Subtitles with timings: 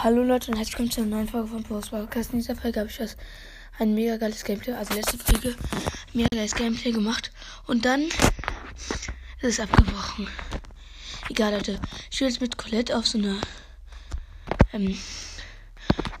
[0.00, 2.32] Hallo Leute und herzlich willkommen zu einer neuen Folge von Post Podcast.
[2.32, 3.16] In dieser Folge habe ich was
[3.80, 5.56] ein mega geiles Gameplay, also letzte Folge
[6.12, 7.32] mega geiles Gameplay gemacht
[7.66, 8.14] und dann ist
[9.42, 10.28] es abgebrochen.
[11.28, 11.80] Egal Leute,
[12.10, 13.40] ich spiele jetzt mit Colette auf so einer
[14.72, 14.96] ähm,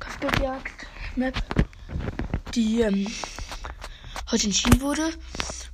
[0.00, 1.40] Kopfgeldjagd Map,
[2.56, 3.06] die ähm,
[4.32, 5.08] heute entschieden wurde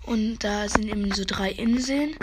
[0.03, 2.15] und da sind eben so drei Inseln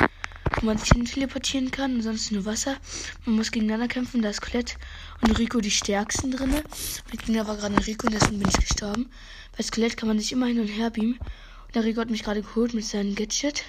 [0.61, 2.77] wo man sich hin teleportieren kann, ansonsten nur Wasser.
[3.25, 4.75] Man muss gegeneinander kämpfen, da ist Colette
[5.21, 6.63] und Rico die stärksten drinne.
[7.07, 9.11] Mein Gegner war gerade Rico und deswegen bin ich gestorben.
[9.55, 11.19] Bei Skelett kann man sich immer hin und her beamen.
[11.67, 13.63] Und der Rico hat mich gerade geholt mit seinem Gadget.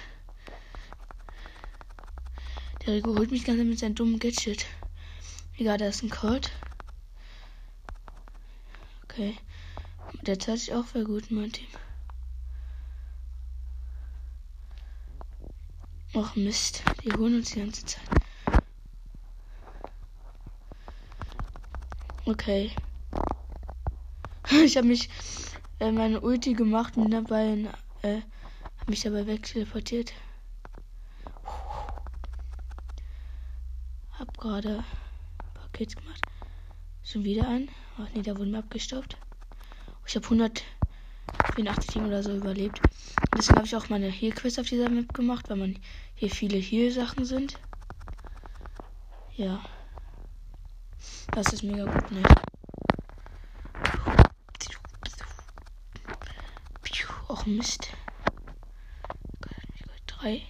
[2.85, 4.65] Der Rico holt mich ganz mit seinem dummen Gadget.
[5.57, 6.51] Egal, da ist ein Colt.
[9.03, 9.37] Okay.
[10.23, 11.67] Der zahlt sich auch sehr gut in meinem Team.
[16.15, 18.22] Och Mist, die holen uns die ganze Zeit.
[22.25, 22.71] Okay.
[24.63, 25.09] Ich habe mich
[25.79, 27.65] äh, meine Ulti gemacht und dabei
[28.01, 28.21] äh,
[28.77, 30.13] habe mich dabei wegteleportiert.
[34.19, 34.83] Hab gerade
[35.53, 36.21] Paket gemacht.
[37.03, 37.69] Schon wieder ein.
[37.97, 39.17] Ach nee, da wurden wir abgestoppt.
[40.05, 42.79] Ich habe 184 Team oder so überlebt.
[43.35, 45.79] Deswegen habe ich auch meine Heal-Quest auf dieser Map gemacht, weil man
[46.15, 47.57] hier viele Heal-Sachen sind.
[49.35, 49.61] Ja.
[51.31, 52.21] Das ist mega gut, ne?
[57.27, 57.89] Och Mist.
[60.05, 60.43] Drei,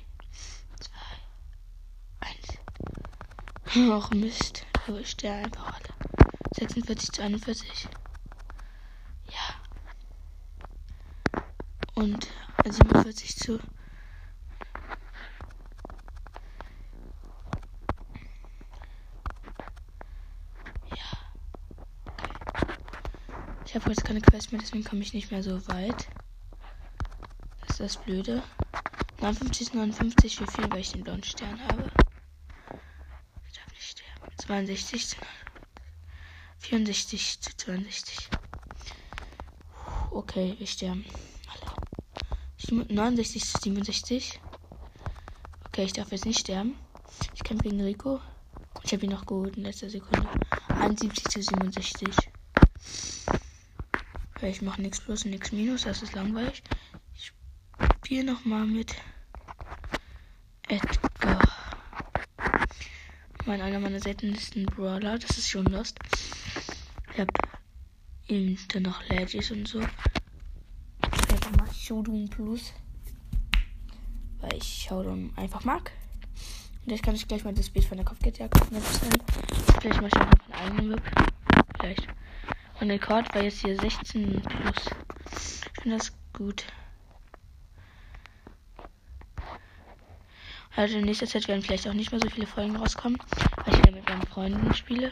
[0.79, 1.17] zwei,
[2.19, 2.57] eins.
[3.89, 4.65] Och Mist.
[4.85, 5.89] Da ist der einfach alle.
[6.55, 7.87] 46 zu 41.
[9.31, 9.55] Ja.
[11.95, 12.27] Und
[12.63, 13.59] 47 zu
[23.73, 26.07] Ich habe jetzt keine Quest mehr, deswegen komme ich nicht mehr so weit.
[27.61, 28.43] Das ist das Blöde.
[29.19, 31.89] 59 59 wie viel, weil ich den blauen Stern habe.
[33.47, 34.37] Ich darf nicht sterben.
[34.37, 35.15] 62 zu
[36.59, 38.29] 64 zu 62.
[40.11, 41.03] Okay, wir sterben.
[41.49, 42.85] Alle.
[42.93, 44.39] 69 zu 67.
[45.65, 46.77] Okay, ich darf jetzt nicht sterben.
[47.33, 48.21] Ich kämpfe gegen Rico.
[48.83, 50.29] Ich habe ihn noch geholt in letzter Sekunde.
[50.69, 52.32] 71 zu 67.
[54.45, 55.83] Ich mache nichts plus, nichts minus.
[55.83, 56.63] Das ist langweilig.
[57.15, 57.31] Ich
[57.95, 58.93] spiele nochmal mit
[60.67, 61.39] Edgar.
[63.45, 65.17] Mein einer meiner seltensten Brawler.
[65.17, 65.97] Das ist schon Lost.
[67.13, 67.31] Ich habe
[68.27, 69.79] ihm dann noch Legis und so.
[69.79, 72.73] Einfach mal Showdown Plus.
[74.39, 75.91] Weil ich Showdown einfach mag.
[76.85, 78.55] Und jetzt kann ich gleich mal das Bild von der Kopfgeldjagd.
[79.79, 81.01] Vielleicht mache ich auch einen eigenen Whip.
[81.79, 82.07] Vielleicht.
[82.83, 84.75] Der Rekord war jetzt hier 16 plus.
[85.31, 86.65] Ich finde das gut.
[90.75, 93.17] Also in nächster Zeit werden vielleicht auch nicht mehr so viele Folgen rauskommen,
[93.63, 95.11] weil ich wieder mit meinen Freunden spiele.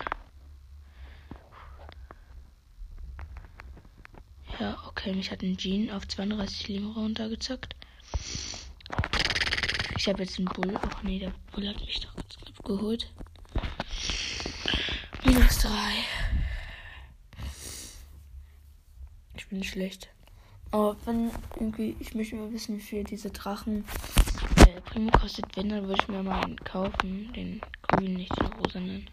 [4.60, 7.74] Ja, okay, mich hat ein Jean auf 32 Leben runtergezockt.
[9.96, 10.78] Ich habe jetzt einen Bull.
[10.82, 13.10] Ach nee, der Bull hat mich doch geholt.
[15.24, 15.70] Minus 3.
[19.62, 20.10] Ich bin schlecht.
[20.72, 23.86] Aber wenn irgendwie, ich möchte mal wissen, wie viel diese Drachen
[24.66, 27.32] äh, Primo kostet, wenn, dann würde ich mir mal einen kaufen.
[27.34, 29.08] Den grünen, nicht den rosanen.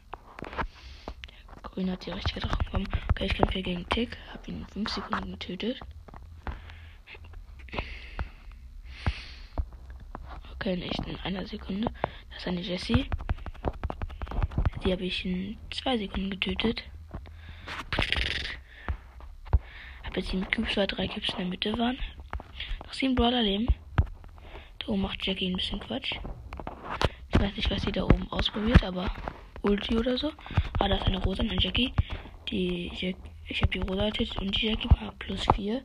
[1.55, 2.89] Der grüne hat die richtige Drachen bekommen.
[3.11, 4.17] Okay, ich kämpfe hier gegen Tick.
[4.33, 5.81] Hab ihn in 5 Sekunden getötet.
[10.55, 11.93] Okay, nicht in einer Sekunde.
[12.31, 13.11] Das ist eine Jessie.
[14.83, 16.85] Die habe ich in 2 Sekunden getötet.
[20.19, 21.97] Habe jetzt 7 Cubes, weil 3 Cubes in der Mitte waren.
[22.85, 23.69] Noch 7 Brawler leben.
[24.81, 26.17] Da oben macht Jackie ein bisschen Quatsch.
[27.33, 29.15] Ich weiß nicht, was sie da oben ausprobiert, aber
[29.63, 30.33] Ulti oder so.
[30.81, 31.93] Ah, da ist eine Rosa eine Jackie.
[32.49, 33.15] Die Jack
[33.47, 35.85] ich habe die Rosa jetzt und die Jackie war plus 4.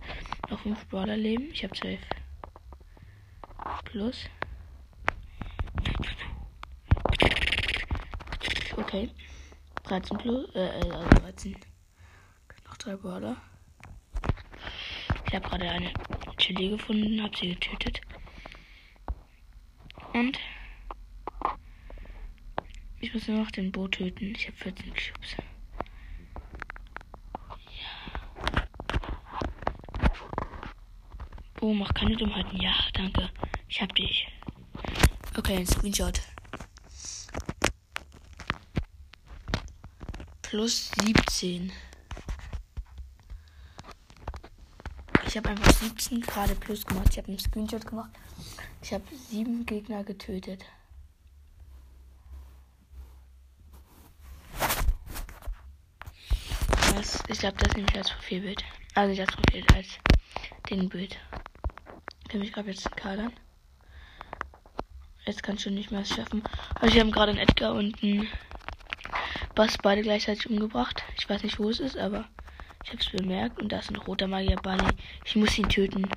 [0.49, 1.51] Noch 5 Brawler leben.
[1.51, 1.99] Ich habe 12.
[3.85, 4.25] Plus.
[8.77, 9.11] Okay.
[9.83, 11.55] 13 plus, äh, also 13.
[12.65, 13.37] Noch 3 Brawler.
[15.33, 15.91] Ich habe gerade eine
[16.37, 18.01] Chili gefunden, habe sie getötet.
[20.13, 20.37] Und
[22.99, 24.35] ich muss nur noch den Bo töten.
[24.35, 25.35] Ich habe 14 Cubes.
[27.81, 28.67] Ja.
[31.55, 32.61] Bo, mach keine Dummheiten.
[32.61, 33.31] Ja, danke.
[33.67, 34.27] Ich hab dich.
[35.35, 36.21] Okay, ein Screenshot.
[40.43, 41.71] plus 17.
[45.33, 47.07] Ich habe einfach 17 gerade plus gemacht.
[47.09, 48.11] Ich habe einen Screenshot gemacht.
[48.83, 50.63] Ich habe sieben Gegner getötet.
[56.95, 58.63] Das, ich glaube, das nehme ich als Profilbild.
[58.93, 59.87] Also nicht als Profilbild, als
[60.69, 61.17] den Bild.
[62.31, 63.33] Ich gerade jetzt Kadern.
[65.25, 66.43] Jetzt kannst du nicht mehr schaffen.
[66.75, 68.27] Also wir haben gerade einen Edgar und einen
[69.55, 71.01] Bass beide gleichzeitig umgebracht.
[71.17, 72.29] Ich weiß nicht, wo es ist, aber
[72.83, 73.61] ich habe es bemerkt.
[73.61, 74.85] Und da ist ein roter Magier Bali.
[75.25, 76.09] Ich muss ihn töten.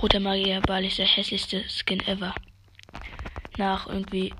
[0.00, 2.34] Roter Magier Bali ist der hässlichste Skin ever.
[3.56, 4.32] Nach irgendwie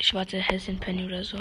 [0.00, 1.38] schwarze Häschen Penny oder so.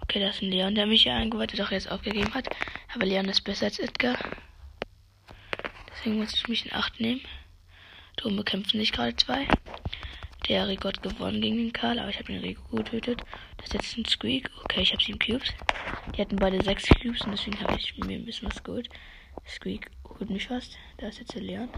[0.00, 2.48] Okay, das ist ein Leon, der mich ja eingeweiht auch jetzt aufgegeben hat.
[2.94, 4.18] Aber Leon ist besser als Edgar.
[5.90, 7.22] Deswegen muss ich mich in Acht nehmen.
[8.16, 9.46] Darum bekämpfen sich gerade zwei.
[10.48, 13.22] Der Rico hat gewonnen gegen den Karl, aber ich habe den Rico getötet.
[13.58, 14.50] Das ist jetzt ein Squeak.
[14.64, 15.52] Okay, ich habe sieben Cubes.
[16.14, 18.88] Die hatten beide sechs Cubes und deswegen habe ich mir ein bisschen was geholt.
[19.46, 20.76] Squeak holt mich fast.
[20.98, 21.68] Da ist jetzt der Leon.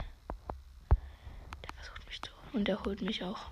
[0.92, 2.30] Der versucht mich zu.
[2.52, 3.50] Und der holt mich auch.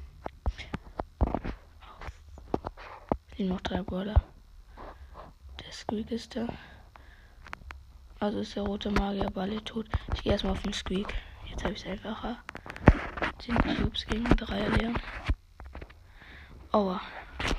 [3.36, 4.22] Sind noch drei Brawler.
[5.64, 6.48] Der Squeak ist da.
[8.18, 9.88] Also ist der rote Magier Balle tot.
[10.14, 11.12] Ich gehe erstmal auf den Squeak.
[11.52, 12.42] Jetzt habe ich es einfacher.
[13.40, 14.98] 10 Cubes gegen 3 Leon.
[16.72, 16.98] Aua.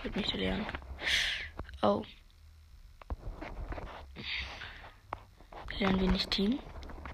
[0.01, 0.66] Wird nicht lernen.
[1.84, 2.04] Oh.
[5.78, 6.57] Lernen wir nicht Team?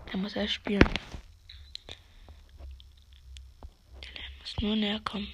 [0.10, 0.90] Der muss erst spielen.
[4.02, 5.28] Der muss nur näher kommen.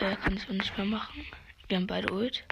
[0.00, 1.26] Er kann es nicht mehr machen.
[1.68, 2.42] Wir haben beide Ult.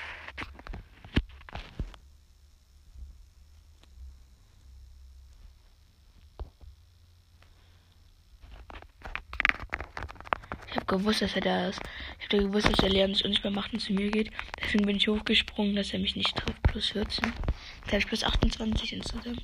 [10.69, 11.81] Ich habe gewusst, dass er da ist.
[12.19, 14.31] Ich habe gewusst, dass er Leon nicht mehr macht und zu mir geht.
[14.63, 16.63] Deswegen bin ich hochgesprungen, dass er mich nicht trifft.
[16.65, 17.33] Plus 14.
[17.81, 19.43] Jetzt habe ich plus 28 insgesamt.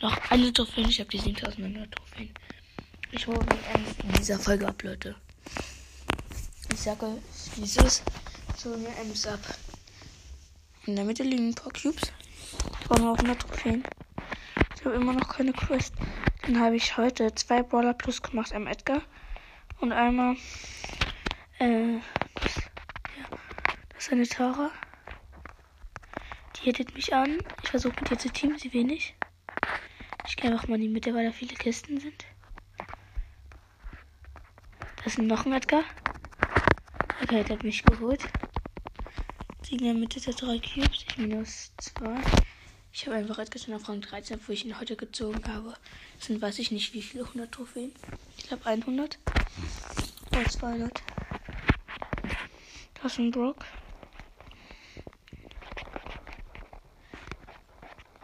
[0.00, 0.86] Noch eine Trophäe.
[0.86, 2.32] Ich habe die 7900 Trophäen.
[3.10, 5.16] Ich hole mir in dieser Folge ab, Leute.
[6.72, 7.20] Ich sage,
[7.56, 8.02] dieses
[8.56, 9.40] so mir Ems ab.
[10.86, 12.12] In der Mitte liegen ein paar Cubes.
[12.80, 13.82] Ich brauche noch 100 Trophäen.
[14.76, 15.94] Ich habe immer noch keine Quest.
[16.42, 18.52] Dann habe ich heute zwei Brawler plus gemacht.
[18.52, 19.02] Einmal Edgar
[19.80, 20.36] und einmal
[21.58, 21.98] äh,
[22.36, 23.38] das, ja,
[23.90, 24.70] das ist eine Tara.
[26.56, 27.38] Die hittet mich an.
[27.62, 29.14] Ich versuche mit ihr zu teamen, sie wenig.
[30.26, 32.24] Ich gehe einfach mal in die Mitte, weil da viele Kisten sind.
[35.04, 35.82] Das ist noch ein Edgar.
[37.22, 38.22] Okay, der hat mich geholt.
[39.70, 41.04] In der Mitte der drei Cubes.
[41.06, 42.16] Ich minus zwei.
[42.92, 45.74] Ich habe einfach schon auf Rang 13, wo ich ihn heute gezogen habe.
[46.16, 47.92] Das sind weiß ich nicht wie viele 100 Trophäen.
[48.36, 49.18] Ich glaube 100.
[50.32, 51.02] Oder 200.
[53.02, 53.64] Das ist ein Brock.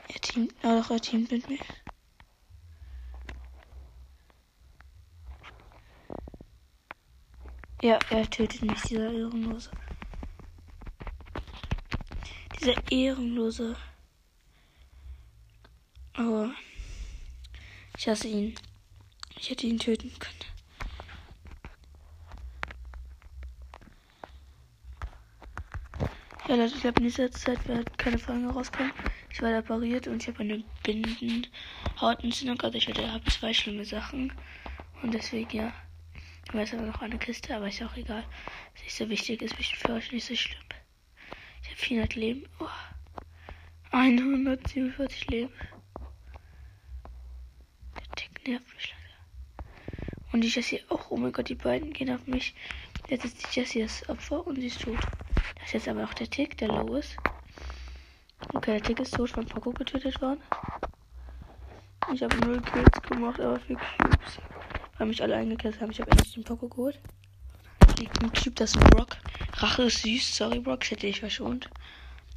[0.09, 1.59] Er teamt, ja doch, er teamt mit mir.
[7.87, 9.71] Ja, er tötet mich, dieser Ehrenlose.
[12.59, 13.77] Dieser Ehrenlose.
[16.15, 16.53] Aber
[17.97, 18.57] ich hasse ihn.
[19.39, 20.35] Ich hätte ihn töten können.
[26.49, 28.91] Ja, Leute, ich glaube, in dieser Zeit wird keine Folge rauskommen.
[29.31, 32.61] Ich war da pariert und ich habe eine Bindenhautentzündung.
[32.63, 34.33] Also ich habe zwei schlimme Sachen.
[35.05, 35.73] Und deswegen, ja.
[36.53, 38.25] Da ist aber noch eine Kiste, aber ist auch egal.
[38.75, 40.63] Was nicht so wichtig ist, ist für euch nicht so schlimm.
[41.63, 42.49] Ich habe 400 Leben.
[42.61, 42.69] Oh.
[43.91, 45.53] 147 Leben.
[47.97, 49.67] Der Tick nervt mich leider.
[50.33, 51.11] Und die Jessie auch.
[51.11, 52.55] Oh mein Gott, die beiden gehen auf mich.
[53.09, 54.99] Jetzt ist die Jessie das Opfer und sie ist tot.
[55.57, 57.17] Das ist jetzt aber auch der Tick, der low ist.
[58.55, 60.41] Okay, der Tick ist tot, von Poco getötet worden.
[62.13, 64.39] Ich habe null Kills gemacht, aber vier Cubes.
[64.99, 65.91] Weil mich alle eingekesselt haben.
[65.91, 66.99] Ich habe endlich den Poco geholt.
[67.99, 69.17] Ein Cube, das ist ein Brock.
[69.55, 70.37] Rache ist süß.
[70.37, 70.81] Sorry, Brock.
[70.81, 71.69] Das hätte ich verschont.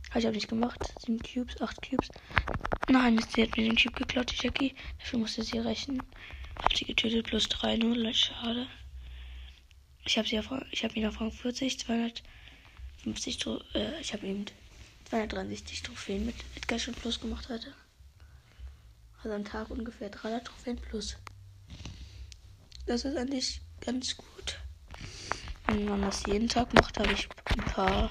[0.09, 0.79] Habe ich aber nicht gemacht.
[0.99, 2.09] Sieben Cubes, acht Cubes.
[2.89, 4.75] Nein, sie hat mir den Cube geklaut, die Jackie.
[4.99, 6.01] Dafür musste sie rächen.
[6.57, 8.13] Hab sie getötet, plus 3 0.
[8.13, 8.67] Schade.
[10.05, 14.45] Ich habe sie auf, ich habe ihn auf Rang 40, 250, äh, ich habe ihm
[15.05, 17.73] 263 Trophäen mit Edgar schon plus gemacht heute.
[19.23, 21.17] Also am Tag ungefähr 300 Trophäen plus.
[22.89, 24.59] Das ist eigentlich ganz gut.
[25.67, 28.09] Wenn man das jeden Tag macht, habe ich ein paar,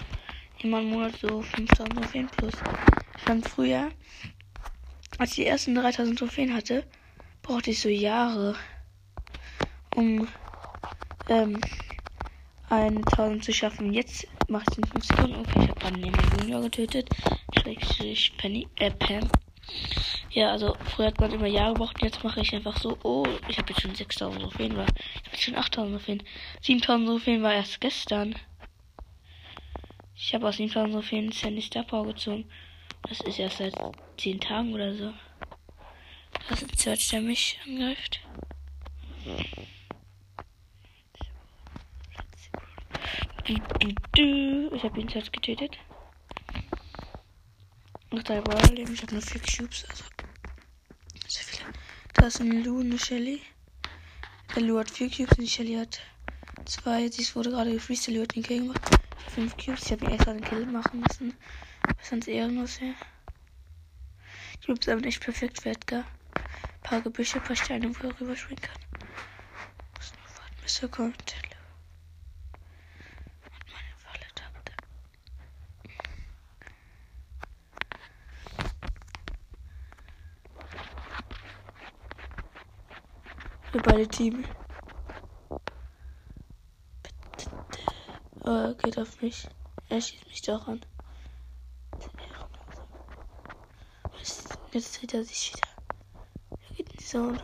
[0.63, 2.55] immer im Monat so 5000 Trophäen plus.
[3.17, 3.91] Fand früher,
[5.19, 6.85] als ich die ersten 3000 Trophäen hatte,
[7.43, 8.55] brauchte ich so Jahre,
[9.97, 10.29] um
[11.29, 11.61] ähm,
[12.71, 13.93] 1000 zu schaffen.
[13.93, 15.35] Jetzt mache ich es in 5 Sekunden.
[15.41, 17.11] Okay, ich habe gerade den Junior getötet.
[17.59, 19.29] Schrägstrich Penny, äh, Pam.
[20.38, 22.00] Ja, also früher hat man immer Jahre gebraucht.
[22.00, 22.97] Jetzt mache ich einfach so.
[23.02, 24.76] Oh, ich habe jetzt schon 6000 Trophäen.
[24.76, 26.23] War, ich habe jetzt schon 8000 Trophäen.
[26.62, 28.37] 7000 Trophäen war erst gestern.
[30.14, 32.49] Ich habe aus 7000 Trophäen Sandy Star Power gezogen.
[33.09, 33.75] Das ist erst seit
[34.18, 35.12] 10 Tagen oder so.
[36.49, 38.21] Das ist ein Search, der mich angreift.
[43.45, 45.78] Ich habe ihn selbst getötet.
[48.11, 48.95] Noch drei Brawler leben.
[48.95, 49.85] Ich habe nur vier Cubes.
[49.91, 50.05] Also.
[51.29, 51.65] Sehr viele.
[52.15, 53.43] Da ist ein Lou und eine Shelly.
[54.55, 56.00] Der Lou hat vier Cubes und die Shelly hat
[56.65, 57.09] zwei.
[57.09, 58.07] Sie wurde gerade gefreezed.
[58.09, 58.81] Der Lou hat den Kill gemacht.
[59.35, 59.85] Fünf Cubes.
[59.85, 61.35] Ich habe ihn extra den Kill machen müssen.
[61.99, 62.95] Was sonst ehrenlos wäre.
[64.55, 66.05] Die Cubes sind echt perfekt für Edgar.
[66.35, 68.81] Ein paar Gebüsche, ein paar Steine, wo er rüberspringen kann.
[69.97, 71.35] Muss nur warten, bis er kommt.
[83.71, 84.47] Für beide Team.
[88.45, 89.47] Oh, geht auf mich.
[89.91, 90.81] Er schießt mich doch an.
[94.73, 95.69] Jetzt dreht er sich wieder.
[96.51, 97.39] Er geht in die Zone.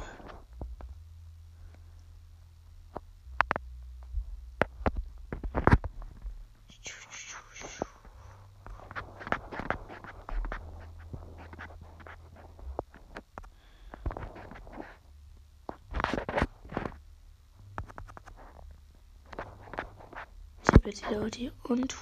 [20.95, 21.97] jetzt wieder Ulti und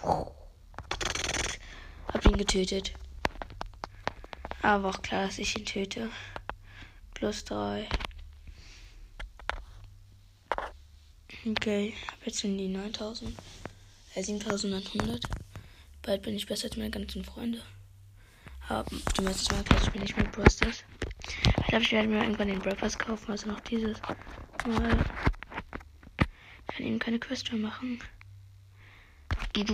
[2.12, 2.92] hab ihn getötet.
[4.60, 6.10] Aber auch klar, dass ich ihn töte.
[7.14, 7.88] Plus 3.
[11.46, 13.34] Okay, hab jetzt schon die 9000.
[14.14, 15.24] Äh, 7100.
[16.02, 17.62] Bald bin ich besser als meine ganzen Freunde.
[18.68, 18.84] Aber
[19.16, 20.84] du meinst, mal gleich bin ich mit Brosters.
[21.60, 23.98] Ich glaube, ich werde mir irgendwann den Breakfast kaufen, also noch dieses.
[24.66, 25.04] Mal.
[26.68, 27.98] Ich kann ihm keine Quest mehr machen.
[29.54, 29.66] Ich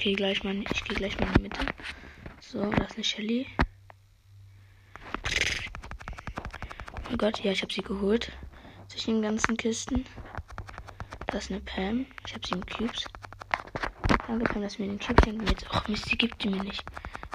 [0.00, 1.60] gehe gleich mal, ich gehe gleich mal in die Mitte.
[2.40, 3.46] So, da ist eine Shelly.
[7.12, 8.32] Oh Gott, ja, ich habe sie geholt.
[8.88, 10.06] Zwischen den ganzen Kisten.
[11.26, 12.06] Da ist eine Pam.
[12.24, 13.04] Ich habe sieben Cubes.
[14.26, 15.70] Danke, Pam, dass mir den Cube schenken jetzt.
[15.70, 16.84] Och, Mist, sie gibt die mir nicht.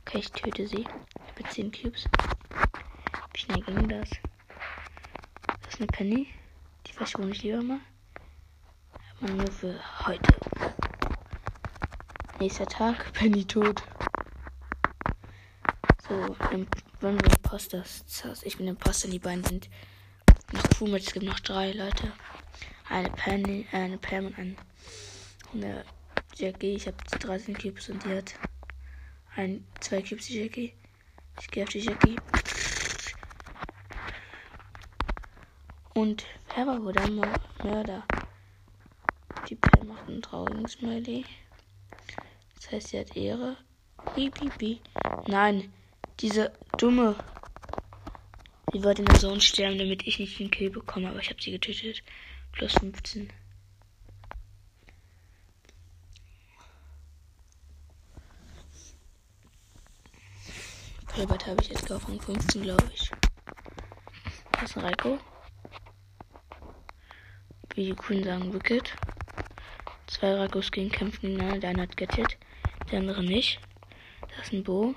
[0.02, 0.82] Okay, ich töte sie.
[0.82, 2.08] Ich habe jetzt zehn Cubes.
[3.34, 4.10] Wie schnell ging das?
[5.62, 6.28] Das ist eine Penny.
[6.88, 7.80] Die verschone ich lieber mal.
[9.22, 10.71] Aber nur für heute.
[12.42, 13.84] Nächster Tag, Penny tot.
[16.10, 16.68] So, wenn
[17.00, 18.04] wir Imposters.
[18.42, 19.70] Ich bin Imposter, die beiden sind
[20.52, 21.06] noch Crewmates.
[21.06, 22.12] Es gibt noch drei Leute.
[22.90, 24.56] Eine Penny, eine Pam und eine,
[25.54, 25.86] eine
[26.34, 26.74] Jackie.
[26.74, 28.34] Ich habe 13 Cubes und die hat
[29.36, 30.74] ein, zwei Cubes, die Jackie.
[31.40, 32.16] Ich gehe auf die Jackie.
[35.94, 37.08] Und wer war wohl der
[37.64, 38.04] Mörder?
[39.48, 41.24] Die Pam macht einen traurigen Smiley.
[42.72, 43.58] Das heißt, sie hat Ehre.
[44.16, 44.80] Bi, bi, bi.
[45.28, 45.74] Nein,
[46.22, 47.18] diese dumme.
[48.72, 51.42] Sie wollte in der Zone sterben, damit ich nicht den Kill bekomme, aber ich habe
[51.42, 52.02] sie getötet.
[52.54, 53.30] Plus 15.
[61.14, 63.12] Gilbert habe ich jetzt gekauft von 15, glaube ich.
[64.54, 65.20] Das ist ein Reiko.
[67.76, 68.94] Wie die Kunden sagen, Wicked.
[70.08, 71.60] Zwei Reikos gegen kämpfen gegeneinander.
[71.60, 72.38] Der eine hat gettet
[72.92, 73.60] der andere nicht.
[74.36, 74.94] Das ist ein Bo.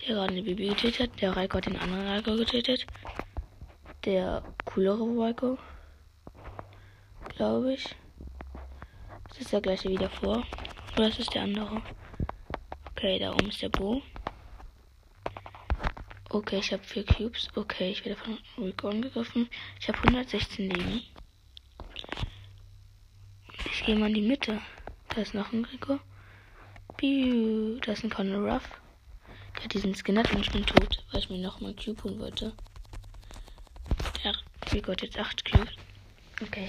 [0.00, 1.20] Der gerade eine Bibi getötet hat.
[1.20, 2.86] Der Raiko hat den anderen Raiko getötet.
[4.04, 5.58] Der coolere Raiko.
[7.36, 7.96] Glaube ich.
[9.28, 10.44] Das ist der gleiche wie davor.
[10.96, 11.82] Oder ist es der andere?
[12.90, 14.02] Okay, da oben ist der Bo.
[16.30, 17.48] Okay, ich habe vier Cubes.
[17.54, 19.48] Okay, ich werde von Rico angegriffen.
[19.80, 21.02] Ich habe 116 Leben.
[23.72, 24.60] Ich gehe mal in die Mitte.
[25.14, 26.00] Da ist noch ein Rico.
[26.96, 28.68] Piu, da ist ein Conor Ruff.
[29.54, 32.02] Der hat diesen Skin hat und ich bin tot, weil ich mir noch mal Cube
[32.02, 32.52] holen wollte.
[34.24, 34.32] Ja,
[34.72, 35.74] Rico hat jetzt 8 Cubes.
[36.42, 36.68] Okay.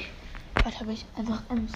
[0.64, 1.06] Was habe ich?
[1.16, 1.72] Einfach Ems.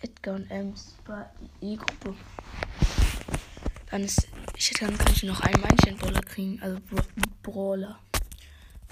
[0.00, 2.14] Edgar und Ems war die Gruppe.
[3.90, 4.28] Dann ist.
[4.56, 6.62] Ich hätte dann kann ich noch einen Meilenstein-Brawler kriegen.
[6.62, 6.78] Also
[7.42, 7.98] Brawler.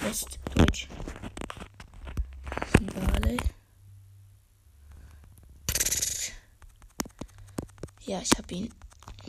[0.00, 0.88] Westdeutsch.
[2.94, 3.38] Barley.
[8.06, 8.72] Ja, ich habe ihn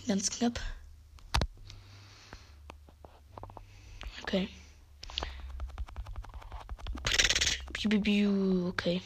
[0.07, 0.60] ganz knapp.
[4.22, 4.48] Okay.
[7.74, 9.01] Bibibiu, okay.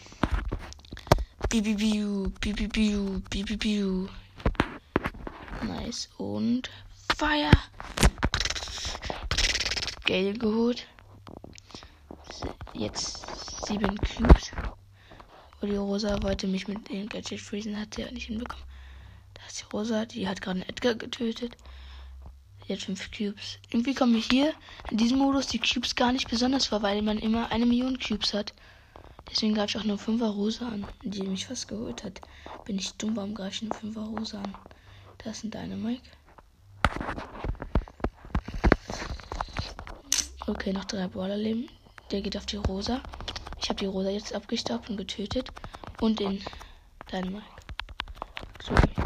[1.49, 4.09] Bibibiu, bibibiu, bibibiu.
[5.63, 6.09] Nice.
[6.17, 6.69] Und
[7.15, 7.51] Fire.
[10.05, 10.85] Gale geholt.
[12.73, 13.25] Jetzt
[13.65, 14.51] sieben Cubes.
[15.61, 18.70] Und die Rosa wollte mich mit dem Gadget freezen, hat sie ja nicht hinbekommen.
[19.51, 21.57] Ist die Rosa, die hat gerade Edgar getötet.
[22.65, 23.59] Sie hat fünf Cubes.
[23.69, 24.53] Irgendwie kommen mir hier
[24.89, 28.33] in diesem Modus die Cubes gar nicht besonders vor, weil man immer eine Million Cubes
[28.33, 28.53] hat.
[29.29, 32.21] Deswegen greife ich auch nur 5er Rosa an, die mich fast geholt hat.
[32.63, 34.55] Bin ich dumm, warum greife ich nur 5er Rosa an?
[35.17, 36.09] Das sind deine Mike.
[40.47, 41.67] Okay, noch drei Baller leben.
[42.09, 43.01] Der geht auf die Rosa.
[43.61, 45.51] Ich habe die Rosa jetzt abgestaubt und getötet.
[45.99, 46.41] Und den
[47.11, 47.43] Dynamite.
[48.63, 49.00] So.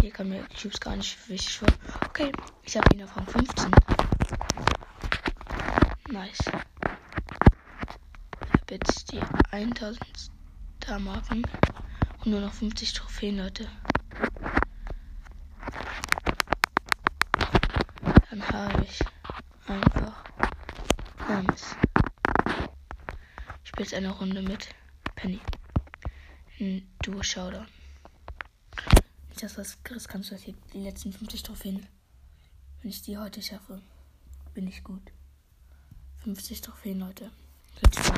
[0.00, 1.68] Hier kann mir Cubes gar nicht wichtig vor.
[2.06, 3.70] Okay, ich habe ihn auf Rang 15.
[6.10, 6.38] Nice.
[6.38, 6.46] Ich
[8.52, 10.00] habe jetzt die 1000
[10.82, 11.44] Star-Marken
[12.18, 13.68] und nur noch 50 Trophäen, Leute.
[18.30, 19.00] Dann habe ich
[19.66, 20.24] einfach
[21.26, 21.76] Hermes.
[23.62, 24.68] Ich spiele jetzt eine Runde mit
[25.14, 25.40] Penny.
[26.58, 27.22] Ein Duo
[29.40, 29.40] Showdown.
[29.40, 29.54] Nicht, dass
[29.84, 30.36] das kannst du
[30.74, 31.86] die letzten 50 Trophäen.
[32.82, 33.80] Wenn ich die heute schaffe,
[34.54, 35.02] bin ich gut.
[36.24, 37.30] 50 Trophäen, Leute.
[37.80, 38.12] Das ist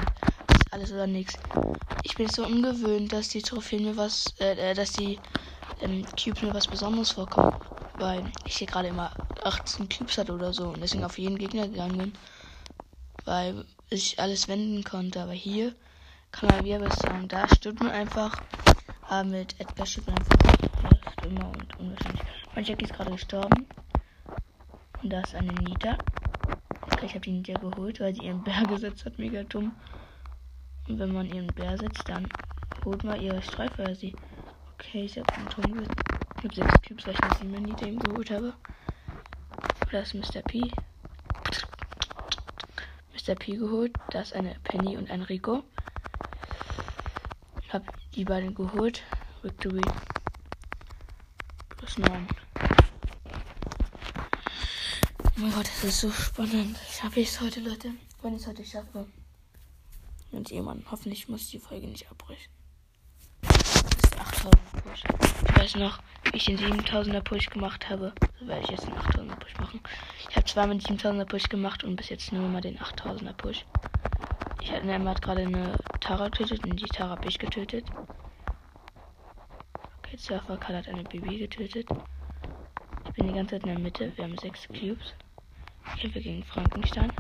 [0.73, 1.35] alles oder nichts.
[2.03, 5.19] Ich bin so ungewöhnt, dass die Trophäen mir was, äh, äh dass die
[5.81, 7.57] ähm, Cubes mir was Besonderes vorkommen.
[7.99, 9.13] Weil ich hier gerade immer
[9.45, 12.13] 18 Cubes hatte oder so und deswegen auf jeden Gegner gegangen bin.
[13.25, 15.23] Weil ich alles wenden konnte.
[15.23, 15.75] Aber hier
[16.33, 17.29] kann man wieder was sagen.
[17.29, 18.43] Da stirbt man einfach.
[19.09, 20.42] Aber mit Edgar stirbt man einfach
[21.83, 22.23] unwahrscheinlich.
[22.55, 23.67] Mein Jackie ist gerade gestorben.
[25.03, 25.99] Und da ist eine Nita.
[26.91, 29.19] Okay, ich habe die Nita geholt, weil sie ihren Bär gesetzt hat.
[29.19, 29.73] Mega dumm.
[30.89, 32.29] Und wenn man ihren Bär setzt, dann
[32.85, 34.15] holt man ihre Streifeuer sie.
[34.75, 35.89] Okay, ich habe einen Turm mit,
[36.43, 38.55] mit 6 Cubes, weil ich eine 7 Nita eben geholt habe.
[39.91, 40.43] Das ist Mr.
[40.43, 40.71] P.
[43.13, 43.35] Mr.
[43.35, 43.93] P geholt.
[44.11, 45.63] Da ist eine Penny und ein Rico.
[47.73, 49.03] Hab die beiden geholt.
[49.43, 49.83] Victory.
[51.99, 52.27] 9.
[55.25, 56.79] Oh mein Gott, das ist so spannend.
[56.91, 57.91] Schaffe ich es heute, Leute?
[58.23, 59.07] Wenn ich es heute schaffe.
[60.31, 62.51] Wenn jemand, hoffentlich muss die Folge nicht abbrechen.
[63.43, 65.03] Das ist 8000 Push.
[65.49, 68.15] Ich weiß noch, wie ich den 7000er Push gemacht habe.
[68.41, 69.81] So werde ich jetzt den 8000er Push machen.
[70.31, 73.67] Ich habe zweimal den 7000er Push gemacht und bis jetzt nur mal den 8000er Push.
[74.63, 77.85] Ich hatte hat gerade eine Tara getötet und die Tara habe ich getötet.
[80.21, 81.89] Surfer Karl hat eine Baby getötet.
[83.07, 84.13] Ich bin die ganze Zeit in der Mitte.
[84.17, 85.15] Wir haben sechs Cubes.
[85.87, 87.13] Ich kämpfe gegen Frankenstein.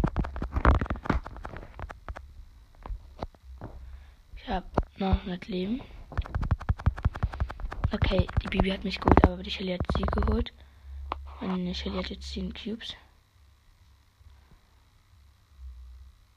[4.36, 4.66] Ich habe
[4.98, 5.80] 900 Leben.
[7.92, 10.52] Okay, die Bibi hat mich gut, aber die Shelly hat sie geholt.
[11.40, 12.94] Meine Shelly hat jetzt 10 Cubes.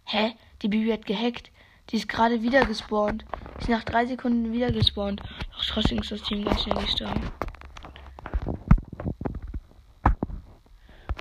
[0.06, 0.36] Hä?
[0.62, 1.52] Die Bibi hat gehackt.
[1.90, 3.26] Die ist gerade wieder gespawnt.
[3.60, 5.22] Ist nach drei Sekunden wieder gespawnt.
[5.54, 7.32] Doch trotzdem ist das Team ganz schnell gestorben.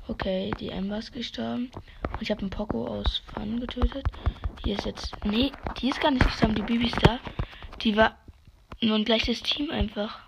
[0.08, 1.70] Okay, die Ember ist gestorben.
[2.12, 4.06] Und ich habe einen Poco aus Fun getötet.
[4.64, 5.12] Die ist jetzt.
[5.24, 6.54] Nee, die ist gar nicht gestorben.
[6.54, 7.18] Die Bibi ist da.
[7.82, 8.16] Die war
[8.80, 10.20] nur ein gleiches Team einfach.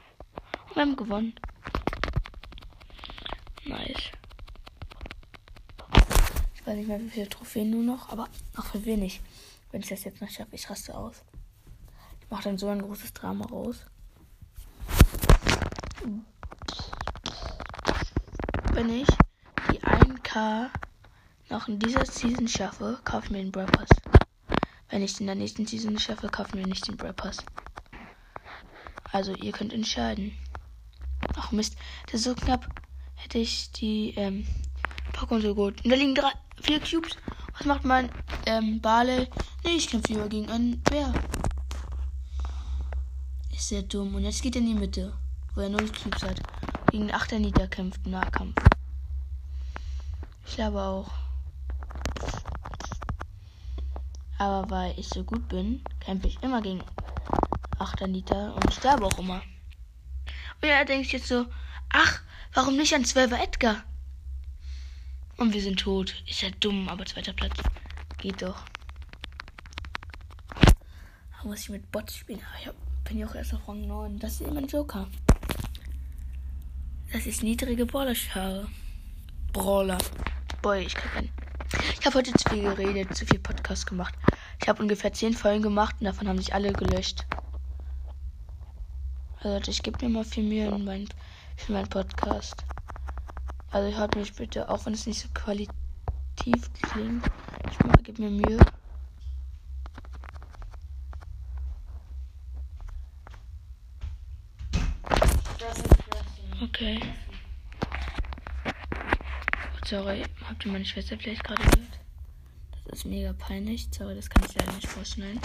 [0.68, 1.34] Und wir haben gewonnen.
[3.64, 4.10] Nice.
[6.54, 9.20] Ich weiß nicht mehr, wie viele Trophäen nur noch, aber noch für wenig.
[9.76, 11.22] Wenn ich das jetzt noch schaffe, ich raste aus.
[12.22, 13.84] Ich mache dann so ein großes Drama raus.
[18.72, 19.06] Wenn ich
[19.70, 20.70] die 1K
[21.50, 23.90] noch in dieser Season schaffe, kaufe ich mir den Brawl Pass.
[24.88, 27.44] Wenn ich in der nächsten Season schaffe, kaufe ich mir nicht den Brawl Pass.
[29.12, 30.32] Also ihr könnt entscheiden.
[31.36, 32.66] Ach Mist, das ist so knapp.
[33.14, 34.46] Hätte ich die ähm,
[35.12, 35.84] Pokémon so gut.
[35.84, 37.18] Und da liegen drei, vier Cubes.
[37.58, 38.10] Was macht mein
[38.46, 39.28] ähm, Barley?
[39.68, 41.12] Ich kämpfe lieber gegen einen Bär.
[43.52, 44.14] Ist sehr dumm.
[44.14, 45.12] Und jetzt geht er in die Mitte,
[45.54, 46.40] wo er null Cubes hat.
[46.90, 48.54] Gegen den Achter Nieder kämpft Nahkampf.
[50.46, 51.10] Ich glaube auch.
[54.38, 56.82] Aber weil ich so gut bin, kämpfe ich immer gegen
[57.78, 59.42] 8 Liter und sterbe auch immer.
[60.62, 61.46] Und er denkt jetzt so,
[61.90, 62.20] ach,
[62.54, 63.82] warum nicht ein 12er Edgar?
[65.36, 66.14] Und wir sind tot.
[66.26, 67.56] Ist ja dumm, aber zweiter Platz.
[68.18, 68.64] Geht doch.
[71.46, 72.40] Muss ich mit Bots spielen.
[72.60, 72.68] ich
[73.04, 74.18] bin ja auch erst auf Rang 9.
[74.18, 75.06] Das ist immer ein Joker.
[77.12, 78.66] Das ist niedrige Brawler-Schare.
[79.52, 79.96] Brawler.
[80.60, 81.30] Boy, ich krieg einen
[82.00, 84.12] Ich habe heute zu viel geredet, zu viel Podcast gemacht.
[84.60, 87.24] Ich habe ungefähr 10 Folgen gemacht und davon haben sich alle gelöscht.
[89.38, 91.08] Also ich gebe mir mal viel Mühe in mein,
[91.56, 92.64] für meinen Podcast.
[93.70, 97.24] Also hört mich bitte, auch wenn es nicht so qualitativ klingt,
[97.70, 98.58] ich gib mir Mühe.
[106.62, 107.00] Okay.
[109.88, 112.00] Sorry, habt ihr meine Schwester vielleicht gerade gehört?
[112.86, 113.86] Das ist mega peinlich.
[113.92, 115.40] Sorry, das kann ich leider nicht vorschneiden.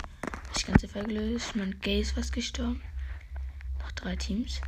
[0.57, 1.55] Ich ganze Folge gelöst.
[1.55, 2.81] Mein Gay ist fast gestorben.
[3.79, 4.59] Noch drei Teams.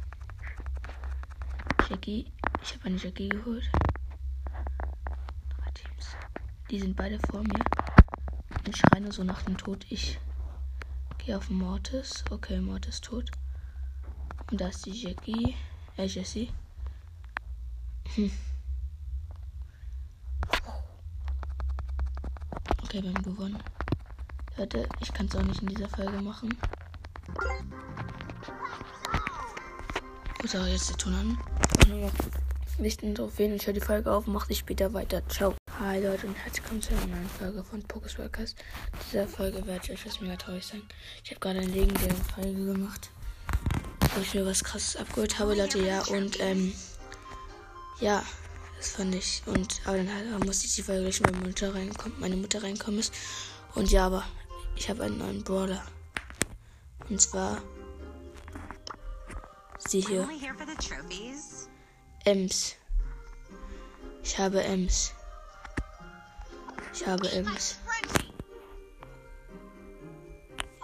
[1.89, 2.31] Jackie.
[2.61, 3.67] Ich habe eine Jackie geholt.
[4.47, 6.17] Drei Teams.
[6.69, 7.63] Die sind beide vor mir.
[8.67, 9.87] Und schreie nur so nach dem Tod.
[9.89, 10.19] Ich
[11.17, 12.23] gehe auf Mortis.
[12.29, 13.31] Okay, Mortis tot.
[14.51, 15.55] Und da ist die Jackie.
[15.97, 16.51] Äh, Jessie.
[18.13, 18.31] Hm.
[22.93, 23.57] Haben gewonnen.
[24.57, 26.57] Leute, ich kann es auch nicht in dieser Folge machen.
[30.39, 31.37] Gut, aber jetzt der Ton an.
[31.89, 32.11] Noch
[32.77, 33.55] Lichten drauf wählen.
[33.55, 35.27] Ich höre die Folge auf und mache sie später weiter.
[35.27, 35.55] Ciao.
[35.79, 38.57] Hi Leute und herzlich willkommen zu einer neuen Folge von Pokus Podcast.
[38.93, 40.83] In dieser Folge werde ich euch was mega traurig sagen.
[41.23, 43.09] Ich habe gerade eine legendäre Folge gemacht
[44.15, 46.01] wo ich mir was krasses abgeholt habe, Leute, ja.
[46.03, 46.73] Und ähm,
[47.99, 48.23] ja,
[48.83, 49.41] das fand ich.
[49.45, 52.99] Und aber dann halt, musste ich die Folge gleich, meine Mutter reinkommt, meine Mutter reinkommen
[52.99, 53.13] ist.
[53.75, 54.25] Und ja, aber
[54.75, 55.81] ich habe einen neuen Brawler.
[57.09, 57.61] Und zwar
[59.87, 60.27] sie hier.
[62.25, 62.75] Ems.
[64.21, 65.13] Ich habe Ems.
[66.93, 67.77] Ich habe Ems.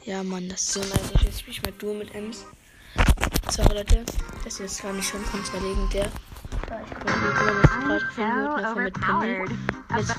[0.05, 1.11] Ja, Mann, das ist so nice.
[1.27, 2.45] Ich spiele ich mal Duo mit Ems.
[3.51, 4.05] Sorry Leute,
[4.45, 6.09] das ist gar nicht schon von zwei legendär.
[6.69, 9.45] Ich von mit Penny.
[9.97, 10.15] Jetzt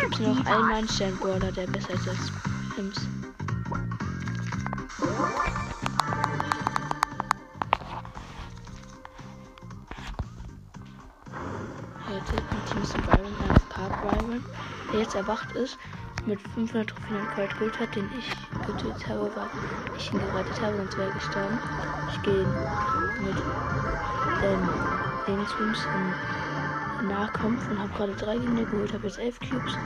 [0.00, 2.32] gibt noch einen Meilenstein-Brawler, der besser ist als
[2.74, 3.08] Pims.
[12.66, 14.44] Team ist ein Byron, AFK Byron,
[14.92, 15.78] der jetzt erwacht ist
[16.26, 19.50] mit 500 Trophäen und Cold Gold hat, den ich getötet habe, weil
[19.96, 21.58] ich ihn gerettet habe, sonst wäre er gestorben.
[22.10, 22.46] Ich gehe
[23.20, 23.36] mit
[24.42, 24.93] ähm,
[25.26, 25.78] Lebenswunsch
[27.00, 29.76] im Nahkampf und habe gerade drei Gegner geholt, habe jetzt elf Cubes.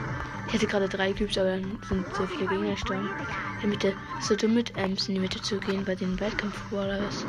[0.47, 3.09] Ich hatte gerade drei Cubes, aber dann sind so viele Gegner gestorben.
[3.55, 6.19] In der Mitte ist so dumm mit Ems in die Mitte zu gehen, bei den
[6.19, 7.25] Weitkampf-Waller ist.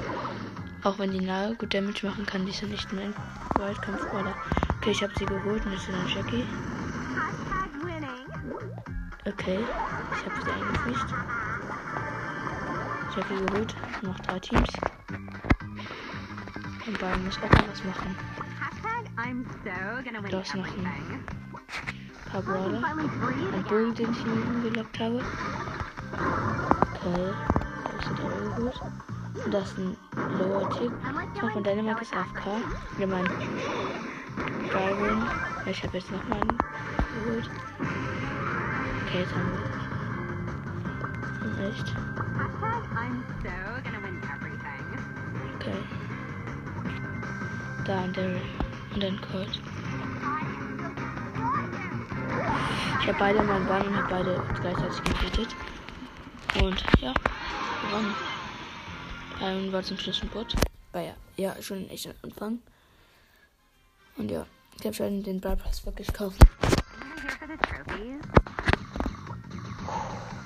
[0.83, 3.15] Auch wenn die nahe gut Damage machen kann, die sind nicht mehr ein
[3.59, 4.35] Weitkampf-Waller.
[4.79, 6.45] Okay, ich habe sie geholt und jetzt ist dann Jackie.
[9.27, 9.59] Okay,
[10.13, 10.51] ich habe sie.
[13.11, 13.75] Ich habe geholt.
[14.03, 15.00] Noch drei Teams.
[16.87, 18.17] Und Bayern muss auch was machen.
[20.31, 20.87] Da ist noch ein
[22.31, 22.83] paar Brawler.
[23.53, 25.23] Ein Bogen, den ich hinten gelockt habe.
[26.95, 27.33] Okay,
[27.85, 28.83] da ist der geholt.
[29.45, 29.97] Und das ist ein
[30.39, 30.93] Lower Tick.
[31.35, 32.47] Ich mache von Dänemark ist AFK.
[32.99, 33.25] Ja, mein
[34.73, 35.23] Byron.
[35.67, 36.59] Ich habe jetzt noch mal einen
[37.25, 37.51] geholt.
[39.07, 39.61] Okay, jetzt haben wir.
[41.69, 41.95] Echt.
[45.57, 46.00] Okay.
[47.85, 48.41] Da und Daryl.
[48.95, 49.61] Und dann Colt.
[53.01, 55.57] Ich habe beide meinen Bein und habe beide gleichzeitig getötet.
[56.61, 57.15] Und ja,
[57.83, 58.15] gewonnen.
[59.41, 60.55] Ähm, war zum Schluss ein Bot.
[60.93, 62.59] War ja, ja, schon echt am Anfang.
[64.17, 64.45] Und ja,
[64.79, 66.39] ich habe schon den Brawl Pass wirklich gekauft.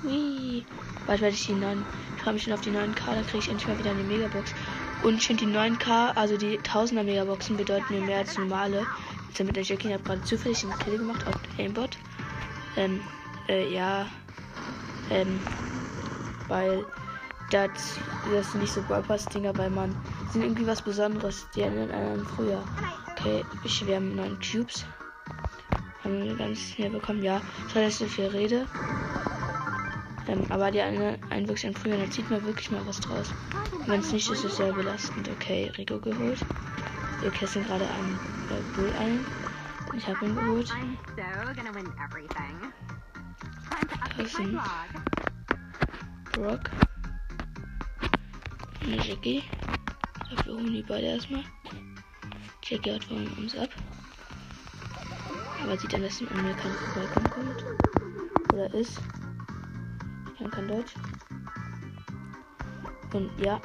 [0.03, 0.65] Hui.
[1.07, 1.83] Bald werde ich die neuen.
[2.15, 4.03] Ich freue mich schon auf die neuen K, dann kriege ich endlich mal wieder eine
[4.03, 4.53] Megabox.
[5.05, 8.87] Und ich finde die 9K, also die 1000er Megaboxen, bedeuten mir mehr als normale.
[9.27, 11.95] Jetzt mit der Jackie habe gerade zufällig einen Kill gemacht auf Aimbot.
[12.75, 13.01] Ähm,
[13.47, 14.07] äh, ja.
[15.11, 15.39] Ähm,
[16.47, 16.83] weil
[17.51, 17.69] das,
[18.31, 19.95] das sind nicht so Brawl-Pass-Dinger, weil man
[20.33, 21.45] sind irgendwie was Besonderes.
[21.55, 22.63] Die erinnern an früher.
[23.11, 24.85] Okay, ich, wir haben neun Cubes.
[26.03, 27.21] Haben wir ganz schnell bekommen.
[27.21, 28.65] Ja, weiß, dass ich so viel rede.
[30.27, 33.31] Ähm, aber die eine Einwirkung früher, da zieht man wirklich mal was draus.
[33.85, 35.29] Wenn es nicht ist, ist es sehr belastend.
[35.29, 36.39] Okay, Rico geholt.
[37.21, 39.25] Wir kästen gerade einen äh, Bull ein.
[39.95, 40.73] Ich habe ihn geholt.
[44.17, 44.59] Das sind
[46.31, 46.71] Brock.
[48.83, 49.43] Eine Jackie.
[50.29, 51.43] Dafür holen die beide erstmal.
[52.63, 53.69] Jackie hat von uns ab.
[55.63, 58.53] Aber sieht an, dass an mir kein Vorbeikommen kommt.
[58.53, 58.99] Oder ist.
[60.37, 60.93] Kann kein Deutsch.
[63.13, 63.61] Und ja.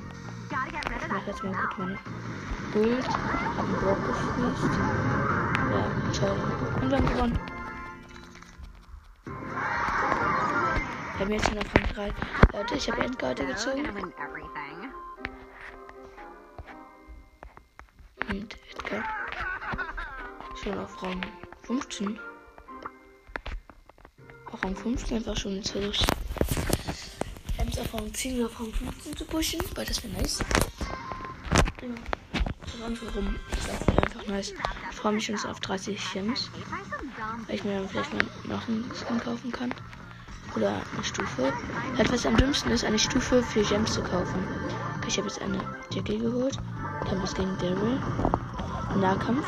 [0.50, 1.98] Ich mach jetzt mal kurz meine
[2.72, 3.08] Bild.
[3.08, 4.74] Hab einen Block gefriest.
[5.70, 6.36] Ja, toll.
[6.82, 7.38] Und haben gewonnen.
[11.16, 12.12] Wir haben jetzt schon auf Rang 3.
[12.58, 13.86] Leute, ich habe Endkarte gezogen.
[18.28, 19.04] Und Edgar.
[20.62, 21.20] Schon auf Rang
[21.62, 22.18] 15.
[24.52, 25.56] Auf Rang 15 einfach schon.
[25.56, 26.19] Ems auf
[27.92, 30.38] Rang 10 oder Rang 15 zu pushen, weil das wäre nice.
[31.80, 31.88] Ja.
[33.16, 33.36] Rum.
[33.50, 34.52] Das wäre einfach nice.
[34.90, 36.50] Ich freue mich schon auf 30 Gems.
[37.46, 39.74] Weil ich mir dann vielleicht mal noch einen Skin kaufen kann.
[40.56, 41.52] Oder eine Stufe.
[41.96, 44.46] Halt, was am dümmsten ist, eine Stufe für Gems zu kaufen.
[44.96, 46.58] Okay, ich habe jetzt eine Jackie geholt.
[47.08, 48.00] Kampf gegen Daryl.
[48.96, 49.46] Nahkampf.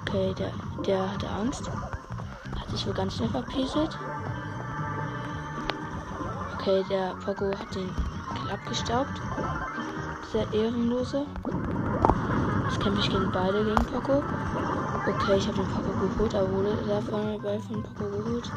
[0.00, 0.52] Okay, der,
[0.86, 1.68] der hatte Angst.
[1.68, 3.98] Hat sich wohl ganz schnell verpieselt.
[6.60, 9.18] Okay, der Pogo hat den Kill abgestaubt.
[10.30, 11.24] Sehr ehrenlose.
[12.68, 14.22] Jetzt kämpfe ich gegen beide gegen Poco.
[15.06, 18.52] Okay, ich habe den Poco geholt, aber wurde der von Ball von Poco geholt.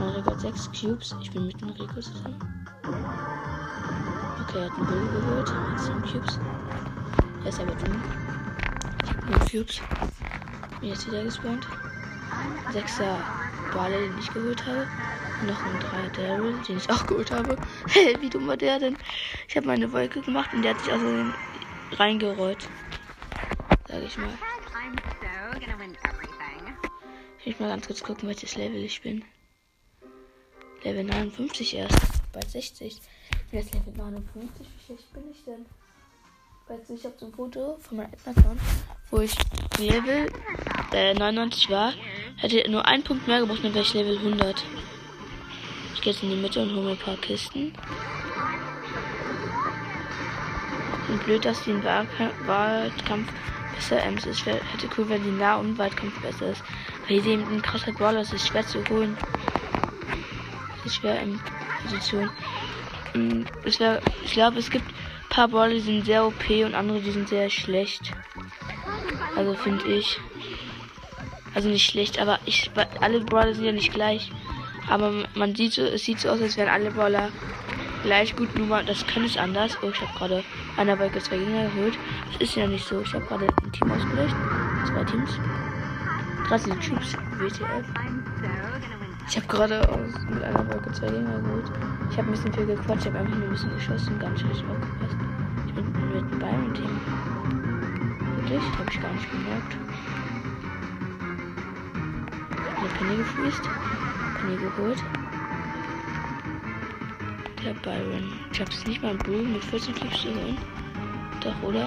[0.00, 1.14] Mein Rekord 6 Cubes.
[1.20, 2.66] Ich bin mit dem Rico zusammen.
[2.82, 5.54] Okay, er hat einen Bull geholt.
[5.54, 6.40] Hat 7 Cubes.
[7.42, 8.02] Er ist aber dumm.
[9.04, 9.82] Ich habe 9 Cubes.
[10.80, 11.66] Bin jetzt wieder gespawnt.
[12.72, 13.16] 6er
[13.74, 14.86] Bale, den ich geholt habe.
[15.46, 17.56] Noch ein 3 Daryl, den ich auch geholt habe.
[17.88, 18.96] Hey, wie dumm war der denn?
[19.48, 21.34] Ich habe meine Wolke gemacht und der hat sich außerdem
[21.92, 22.68] reingerollt.
[23.88, 24.28] Sag ich mal.
[27.44, 29.24] Ich will mal ganz kurz gucken, welches Level ich bin.
[30.84, 31.98] Level 59 erst.
[32.32, 32.86] Bald 60.
[32.88, 34.50] Ich jetzt Level 59.
[34.60, 35.66] Wie schlecht bin ich denn?
[36.68, 38.60] Weißt du, ich habe so ein Foto von meinem Account,
[39.10, 39.34] wo ich
[39.78, 40.30] Level
[40.92, 41.92] äh, 99 war.
[42.36, 44.64] Hätte nur einen Punkt mehr gebraucht, dann wäre ich Level 100.
[45.94, 47.72] Ich gehe jetzt in die Mitte und hole mir ein paar Kisten.
[51.08, 53.32] Und blöd, dass die im Wahlkampf
[53.74, 54.46] besser Ems ist.
[54.46, 56.62] Hätte cool, wenn die Nah- und Weitkampf besser ist.
[57.08, 59.16] Weil hier eben ein krasser Brawler ist, ist schwer zu holen.
[60.76, 61.40] Das ist schwer in
[61.82, 62.30] Position.
[63.14, 67.10] Wär, ich glaube, es gibt ein paar Brawler, die sind sehr OP und andere, die
[67.10, 68.12] sind sehr schlecht.
[69.36, 70.18] Also finde ich.
[71.54, 74.30] Also nicht schlecht, aber ich, alle Brawler sind ja nicht gleich.
[74.92, 77.30] Aber man sieht so, es sieht so aus, als wären alle Brawler
[78.02, 79.78] gleich gut, nur mal, das kann es anders.
[79.82, 80.44] Oh, ich habe gerade
[80.76, 81.98] einer Wolke zwei Gegner geholt.
[82.30, 83.00] Das ist ja nicht so.
[83.00, 84.36] Ich habe gerade ein Team ausgelöst.
[84.86, 85.30] Zwei Teams.
[86.46, 87.14] 13 Troops.
[87.38, 87.86] WTF.
[89.30, 91.72] Ich habe gerade mit einer Wolke zwei Gegner geholt.
[92.10, 93.00] Ich habe ein bisschen viel gequatscht.
[93.00, 94.18] Ich habe einfach nur ein bisschen geschossen.
[94.18, 95.16] Ganz schön aufgepasst.
[95.68, 97.00] Ich bin mit einem Byron-Team.
[98.36, 98.62] Wirklich?
[98.78, 99.72] Habe ich gar nicht gemerkt.
[102.76, 103.62] Eine Penny gefriest.
[104.42, 105.02] Penny geholt.
[107.64, 108.32] Der Byron.
[108.52, 110.58] Ich hab's nicht mal Bull mit 14 Clips holen.
[111.40, 111.86] Doch, oder?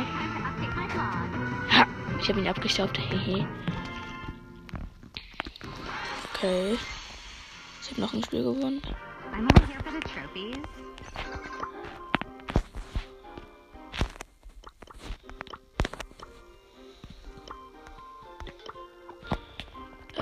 [1.71, 1.85] Ha!
[2.21, 2.97] Ich habe ihn abgestaubt.
[3.09, 3.45] Hehe.
[6.33, 6.77] okay.
[7.81, 8.81] Ich habe noch ein Spiel gewonnen.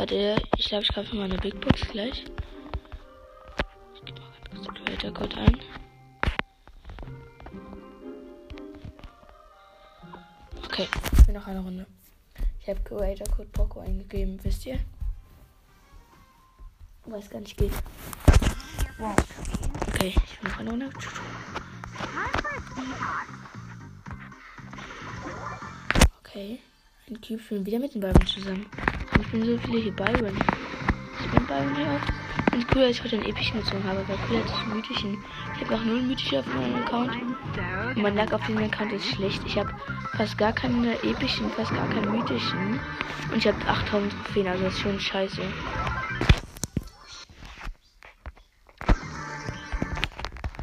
[0.04, 2.26] Warte, ich glaube, ich kaufe mal eine Big Box gleich.
[4.86, 5.58] Creator Code ein.
[10.66, 11.88] Okay, ich bin noch eine Runde.
[12.60, 14.78] Ich habe Creator Code Poco eingegeben, wisst ihr?
[17.06, 17.72] Weiß gar nicht geht.
[18.98, 19.16] Wow.
[19.88, 20.90] Okay, ich bin noch eine Runde.
[26.20, 26.60] Okay.
[27.08, 28.66] Ein Cube spielen wieder mit den Byron zusammen.
[29.34, 30.38] Bin so viele hier Byron.
[31.20, 32.54] Ich bin Byron hier auch.
[32.54, 35.18] Und cool, dass ich heute einen epischen gezogen habe, weil cool ich einen mythischen.
[35.56, 37.16] Ich habe noch null mythische auf meinem Account.
[37.96, 39.42] Und mein Lack auf diesem Account ist schlecht.
[39.48, 39.74] Ich habe
[40.18, 42.80] fast gar keine epischen, fast gar keine mythischen.
[43.32, 45.42] Und ich habe 8000 Trophäen, also das ist schon scheiße.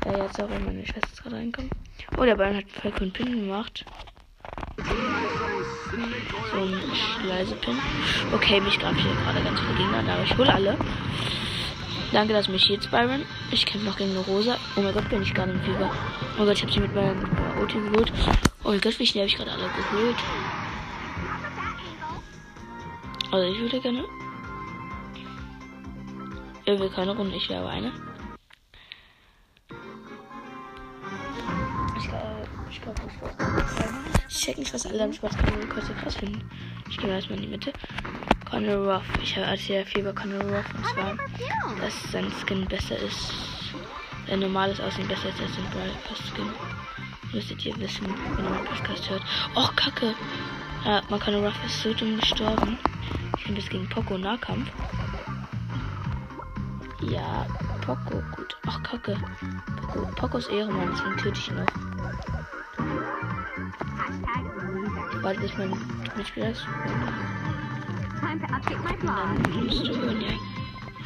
[0.05, 1.73] Ja, jetzt auch wenn meine Schwester gerade reinkommt.
[2.17, 3.85] Oh, der Ball hat Falcon Pin gemacht.
[6.03, 7.79] Ein leise Pin.
[8.33, 10.77] Okay, mich gab hier gerade ganz viele Gegner, aber ich hole alle.
[12.13, 13.25] Danke, dass mich jetzt, Byron.
[13.53, 14.57] Ich kämpfe noch gegen eine Rosa.
[14.77, 15.91] Oh mein Gott, bin ich gerade im Fieber.
[16.39, 18.13] Oh Gott, ich habe sie mit mit meiner Ulti geholt.
[18.65, 20.17] Oh mein Gott, wie schnell habe ich gerade alle geholt.
[23.31, 24.05] Also ich würde gerne.
[26.65, 27.93] Er will keine Runde, ich wäre aber eine.
[34.51, 35.37] Check nicht, was alle am Spaß
[36.03, 36.43] krass finden.
[36.89, 37.73] Ich gehe erstmal in die Mitte.
[38.51, 39.05] Conor Ruff.
[39.23, 41.17] Ich erzähle viel über Conor Ruff und zwar,
[41.81, 43.33] dass sein Skin besser ist.
[44.29, 46.51] Sein normales Aussehen besser ist als sein Brawl Pass Skin.
[47.33, 49.23] Müsstet ihr wissen, wenn ihr meinen Podcast hört.
[49.55, 50.15] Och, Kacke!
[50.85, 52.77] Ja, man Conor Ruff ist so dumm gestorben.
[53.39, 54.69] Ich bin bis gegen Poco Nahkampf.
[57.03, 57.47] Ja,
[57.87, 58.57] Poco, gut.
[58.67, 59.17] Ach, Kacke.
[59.77, 62.40] Poco, Poco ist Ehrenmann, deswegen töte ich ihn noch.
[66.35, 66.47] Blog.
[69.53, 70.23] dann musst du holen,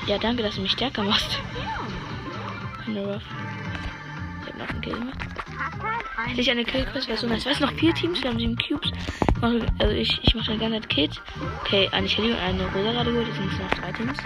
[0.07, 0.18] ja.
[0.18, 1.38] Danke, dass du mich stärker machst.
[2.87, 3.22] Hanno Ruff.
[4.42, 5.18] Ich hab noch einen Kill gemacht.
[6.27, 7.46] Hätte ich eine Killquest, wäre so nice.
[7.46, 8.90] Weißt du, noch vier Teams, wir haben sieben Cubes.
[8.90, 9.42] Ich
[9.79, 11.20] also ich, ich mache dann gerne ein Kit.
[11.61, 13.27] Okay, eine Shelly und eine Rosa gerade geholt.
[13.29, 14.18] Jetzt sind es noch drei Teams.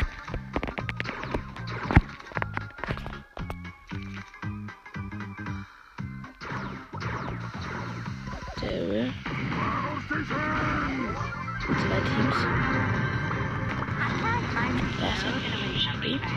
[15.79, 16.21] Shelly.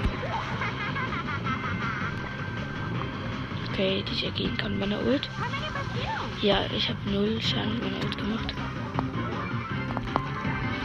[3.72, 5.30] Okay, die ich ergehen kann mit meiner Ult.
[6.42, 8.54] Ja, ich habe null Schaden mit meiner Ult gemacht.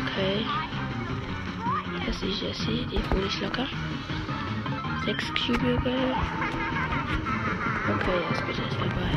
[0.04, 0.46] Okay.
[2.06, 3.66] Das ist Jessie, die hole ich locker.
[5.04, 6.16] Sechs Cubicles.
[7.88, 9.10] Okay, das bitte ist dabei.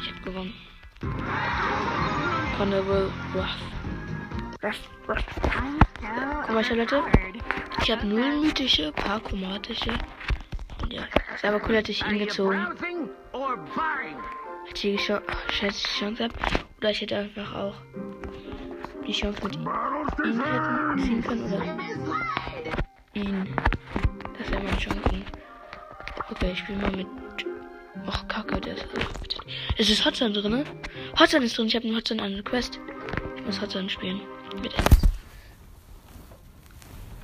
[0.00, 0.54] Ich habe gewonnen.
[2.58, 3.56] Honorable Ruff.
[4.62, 5.24] Ruff, Ruff.
[6.46, 7.02] Guck mal, Charlotte.
[7.82, 9.92] Ich habe null mythische, paar chromatische.
[10.82, 11.02] Und ja,
[11.34, 12.66] ist aber cool, dass ich ihn gezogen.
[14.66, 16.36] Hätte ich die Chance, Chance gehabt.
[16.78, 17.74] Oder ich hätte einfach auch
[19.06, 19.68] die Chance mit ihm
[20.44, 21.52] hätten ziehen können.
[21.52, 21.64] Oder
[23.14, 23.56] ihn.
[24.38, 25.24] Das wäre meine Chancen.
[26.30, 27.06] Okay, ich spiele mal mit.
[28.06, 28.86] Och, Kacke, der ist.
[29.78, 30.64] Es ist Hotzone drin, ne?
[31.18, 31.66] Hotzone ist drin.
[31.66, 32.80] Ich habe einen Hotzone an eine Quest.
[33.36, 34.20] Ich muss Hotzone spielen.
[34.54, 35.11] Ems.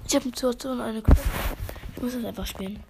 [0.09, 1.21] Ich habe Hotzone an eine Quest.
[1.95, 2.83] Ich muss das einfach spielen.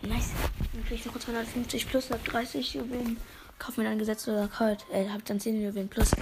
[0.00, 0.30] Nice.
[0.72, 3.18] Dann krieg ich noch 250 plus, hab 30 Juwelen.
[3.58, 4.86] Kauf mir dann gesetzt oder kalt.
[4.90, 6.12] Äh, hab dann 10 Juwelen plus.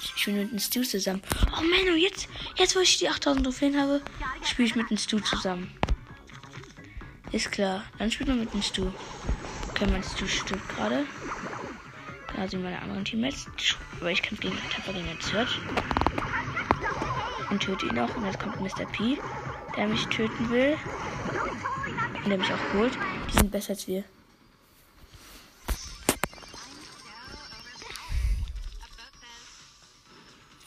[0.00, 1.22] Ich spiele mit dem Stu zusammen.
[1.56, 4.00] Oh Menno, jetzt, jetzt wo ich die 8000 Trophäen habe,
[4.42, 5.72] spiele ich mit dem Stu zusammen.
[7.30, 7.84] Ist klar.
[7.98, 8.90] Dann spielt man mit dem Stu.
[9.70, 11.04] Okay, mein Stu stirbt gerade.
[12.34, 13.46] Da sind meine anderen Teammates.
[14.00, 15.60] Aber ich kämpfe gegen Tapper gegen den Search.
[17.48, 18.12] Und töte ihn auch.
[18.16, 18.86] Und jetzt kommt Mr.
[18.86, 19.18] P,
[19.76, 20.76] der mich töten will.
[22.22, 22.96] Und der mich auch holt.
[23.28, 24.04] Die sind besser als wir.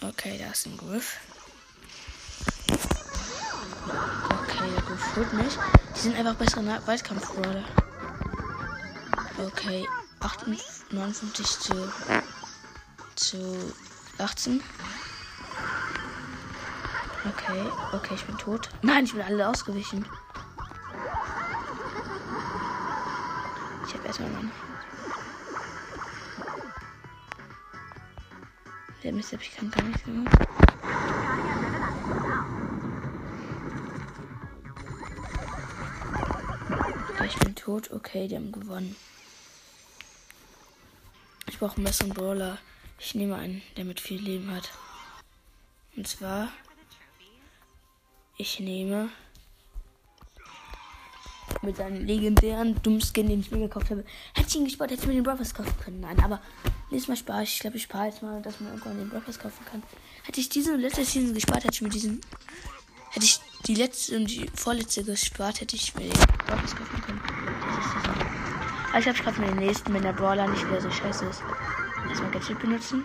[0.02, 1.18] Okay, da ist ein Griff.
[3.88, 5.58] Okay, der Griff holt mich.
[5.96, 7.64] Die sind einfach bessere Waldkampf-Brawler.
[9.38, 9.88] Okay,
[10.20, 11.94] 58, 59 zu,
[13.16, 13.74] zu
[14.18, 14.62] 18.
[17.30, 18.70] Okay, okay, ich bin tot.
[18.82, 20.06] Nein, ich bin alle ausgewichen.
[23.86, 24.52] Ich habe erstmal meinen.
[29.04, 29.38] Der Mr.
[29.38, 30.32] P kann gar nichts mehr.
[37.10, 37.92] Okay, ich bin tot.
[37.92, 38.96] Okay, die haben gewonnen.
[41.48, 42.58] Ich brauche einen besseren Brawler.
[43.00, 44.70] Ich nehme einen, der mit viel Leben hat.
[45.96, 46.50] Und zwar.
[48.38, 49.10] Ich nehme.
[51.64, 54.04] Mit seinem legendären dummen Skin, den ich mir gekauft habe.
[54.36, 56.02] Hätte ich ihn gespart, hätte ich mir den Brothers kaufen können.
[56.02, 56.40] Nein, aber
[56.92, 57.54] nächstes Mal spare ich.
[57.56, 59.82] Ich glaube, ich spare jetzt mal, dass man irgendwann den Brothers kaufen kann.
[60.24, 62.22] Hätte ich diese letzte Season gespart, hätte ich mir diesen.
[63.10, 66.12] Hätte ich die letzte und die vorletzte gespart, hätte ich mir den
[66.46, 67.22] Brothers kaufen können.
[67.26, 68.16] Diese Season.
[68.90, 71.26] Aber ich glaube, ich kaufe mir den nächsten, wenn der Brawler nicht wieder so scheiße
[71.26, 71.42] ist.
[72.08, 73.04] Erstmal Gadget benutzen.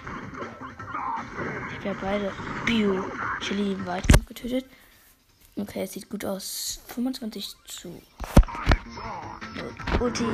[1.71, 2.33] Ich habe ja beide.
[2.66, 3.05] Bio.
[3.40, 3.85] Chili im
[4.27, 4.66] getötet.
[5.55, 6.81] Okay, es sieht gut aus.
[6.88, 8.01] 25 zu.
[10.01, 10.25] Ulti.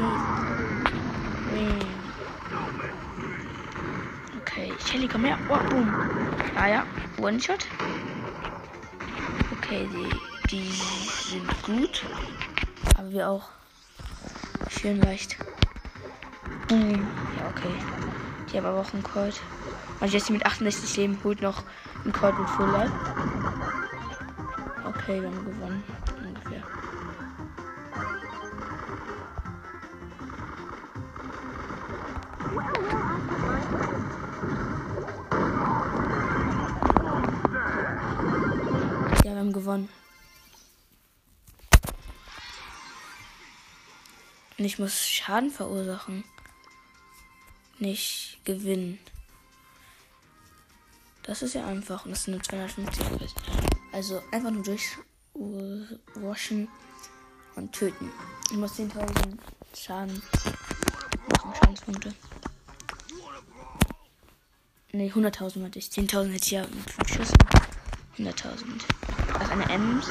[4.41, 5.39] Okay, Shelly, komm her.
[5.49, 5.93] Oh, boom.
[6.57, 6.87] Ah ja,
[7.21, 7.67] One-Shot.
[9.59, 10.09] Okay, die,
[10.51, 10.71] die
[11.31, 12.05] sind gut.
[12.97, 13.49] Aber wir auch.
[14.71, 15.37] Schön leicht.
[16.69, 17.07] Boom.
[17.37, 17.73] Ja, okay.
[18.51, 19.41] Die haben aber auch einen Colt.
[20.01, 21.65] Und Jesse mit 68 Leben holt noch
[22.05, 22.93] einen Colt mit Full Life.
[25.09, 25.85] Okay, wir haben gewonnen.
[26.23, 26.63] Ungefähr.
[39.25, 39.89] Ja, wir haben gewonnen.
[44.59, 46.23] Und ich muss Schaden verursachen.
[47.79, 48.99] Nicht gewinnen.
[51.23, 52.05] Das ist ja einfach.
[52.05, 53.58] Und das sind nur 250 Quest.
[53.99, 56.69] Also einfach nur durchwaschen
[57.57, 58.13] und töten.
[58.49, 59.37] Ich muss 10.000
[59.77, 60.23] Schaden
[61.33, 62.15] machen, Schadenspunkte.
[64.93, 65.87] Ne, 100.000 hatte ich.
[65.87, 67.37] 10.000 hätte ich ja mit 5 Schüssen.
[68.19, 68.85] 100.000.
[69.33, 70.07] Das ist eine Ems.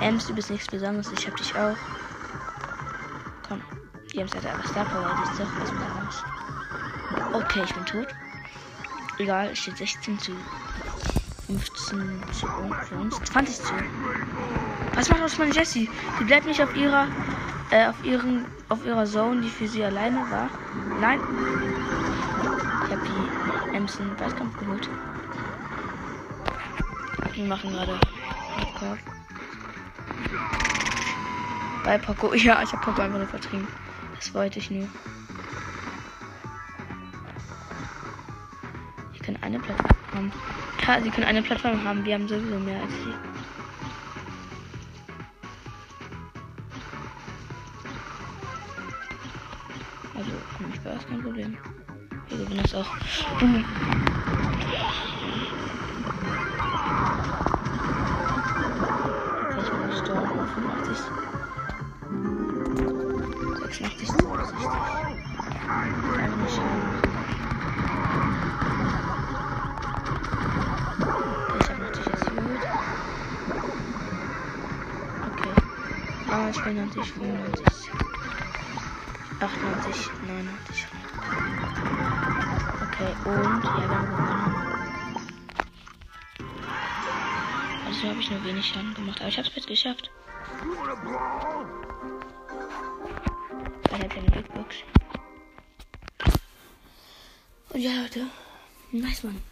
[0.00, 1.10] Ems, du bist nichts Besonderes.
[1.10, 1.76] Ich hab dich auch.
[3.48, 3.60] Komm.
[4.12, 5.12] Die Ems hat aber Star Power.
[5.18, 6.22] Die ist doch was Besonderes.
[7.32, 8.06] Okay, ich bin tot.
[9.18, 10.30] Egal, steht 16 zu
[11.46, 12.46] 15 zu
[12.96, 13.20] uns.
[13.22, 13.72] 20 zu.
[14.94, 15.88] Was macht aus meine Jessie?
[16.18, 17.06] Die bleibt nicht auf ihrer
[17.70, 20.48] äh, auf ihren auf ihrer Zone, die für sie alleine war.
[21.00, 21.20] Nein.
[22.86, 24.88] Ich habe die Ems in Weitkampf geholt.
[27.34, 28.00] Wir machen gerade
[28.56, 28.98] Hardcore.
[31.84, 32.32] Bei Poco.
[32.34, 33.68] Ja, ich habe Poco einfach nur vertrieben.
[34.16, 34.88] Das wollte ich nur.
[40.86, 42.04] Ja, sie können eine Plattform haben.
[42.04, 43.12] Wir haben sowieso mehr als sie.
[50.16, 50.30] Also,
[50.84, 51.58] war das kein Problem.
[52.28, 52.86] Wir gewinnen das auch.
[53.40, 53.64] Boom.
[59.58, 60.48] Ich bin gestorben.
[60.54, 60.98] 85.
[63.60, 64.68] 86, 62.
[76.96, 77.12] 90,
[79.40, 80.86] 98, 99.
[82.82, 84.66] Okay, und ja, wir haben gewonnen.
[87.86, 90.10] Also habe ich nur wenig Schaden gemacht, aber ich habe es jetzt geschafft.
[93.90, 94.76] Dann hat er eine Big Box.
[97.70, 98.26] Und ja, Leute,
[98.92, 99.42] nice, Mann.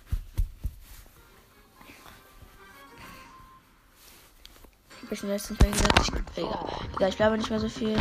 [5.05, 7.99] Ich habe schon letztens mal gesagt, ich, egal, egal, ich bleibe nicht mehr so viel.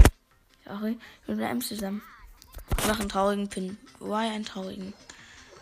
[0.65, 2.01] Sorry, wir bleiben zusammen.
[2.79, 3.77] Ich mache einen traurigen Pin.
[3.99, 4.93] Why einen traurigen?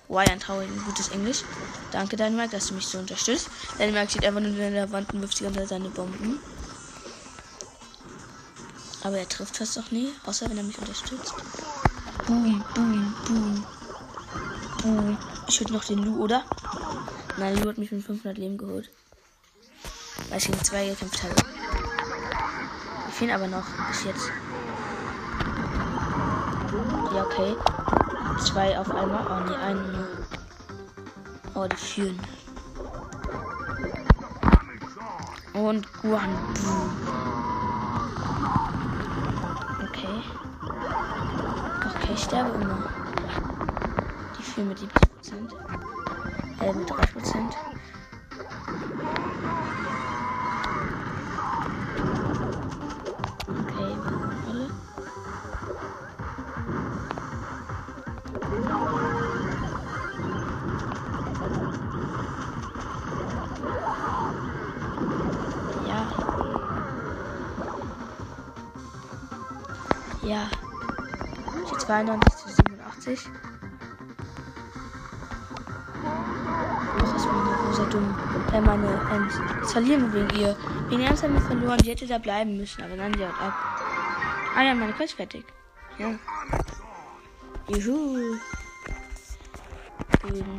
[0.07, 0.83] Why einen traurigen?
[0.85, 1.43] Gutes Englisch.
[1.91, 3.49] Danke, Dänemark, dass du mich so unterstützt.
[3.79, 6.39] Dänemark steht einfach nur in der Wand und wirft die ganze Zeit seine Bomben.
[9.03, 11.33] Aber er trifft fast doch nie, außer wenn er mich unterstützt.
[12.27, 13.65] Boom, boom, boom.
[14.83, 15.17] Boom.
[15.47, 16.43] Ich würde noch den Lu, oder?
[17.37, 18.91] Nein, Lu hat mich mit 500 Leben geholt.
[20.31, 21.35] Weil ich gegen zwei gekämpft habe.
[21.35, 24.31] Wir fehlen aber noch bis jetzt.
[27.13, 27.53] Ja, okay.
[28.39, 29.25] Zwei auf einmal.
[29.27, 30.07] Oh ne, einen nur.
[31.53, 32.17] Oh, die führen.
[35.51, 36.29] Und Guan.
[39.83, 40.23] Okay.
[41.89, 42.89] Okay, ich sterbe immer.
[44.39, 44.87] Die führen mit 70%.
[46.61, 47.70] Äh, mit 3%.
[70.31, 70.49] Ja.
[71.69, 73.29] Die 92 zu 87.
[76.97, 78.15] Ach, ist meine Rosa dumm.
[78.53, 79.33] Äh, meine Ems.
[79.59, 80.55] Jetzt verlieren wir wegen ihr.
[80.87, 81.77] Wegen Ems haben wir verloren.
[81.79, 83.53] Die hätte da bleiben müssen, aber dann sie haut ab.
[84.55, 85.43] Ah ja, meine Quest fertig.
[85.97, 86.17] Ja.
[87.67, 88.37] Juhu.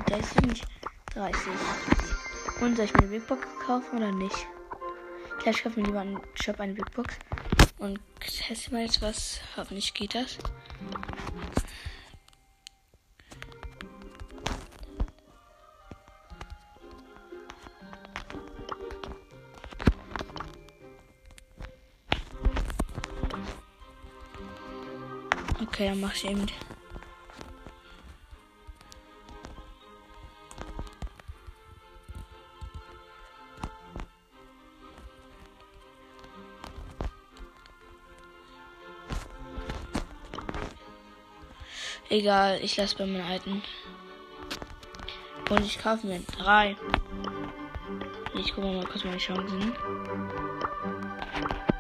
[0.07, 0.61] Das sind
[1.15, 1.53] 30.
[2.61, 4.47] Und soll ich mir eine Big Box kaufen oder nicht?
[5.39, 7.17] Ich glaube, ich kaufe mir lieber einen Shop eine Big Box.
[7.83, 9.41] Und teste mal jetzt was.
[9.57, 10.39] Hoffentlich geht das.
[25.61, 26.47] Okay, dann mach ich eben.
[42.13, 43.63] Egal, ich lasse bei meinen alten.
[45.49, 46.77] Und ich kaufe mir drei.
[48.35, 49.73] Ich gucke mal kurz meine Chancen.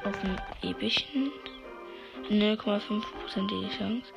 [0.03, 1.30] Auf dem epischen
[2.30, 4.11] 0,5%ige Chance.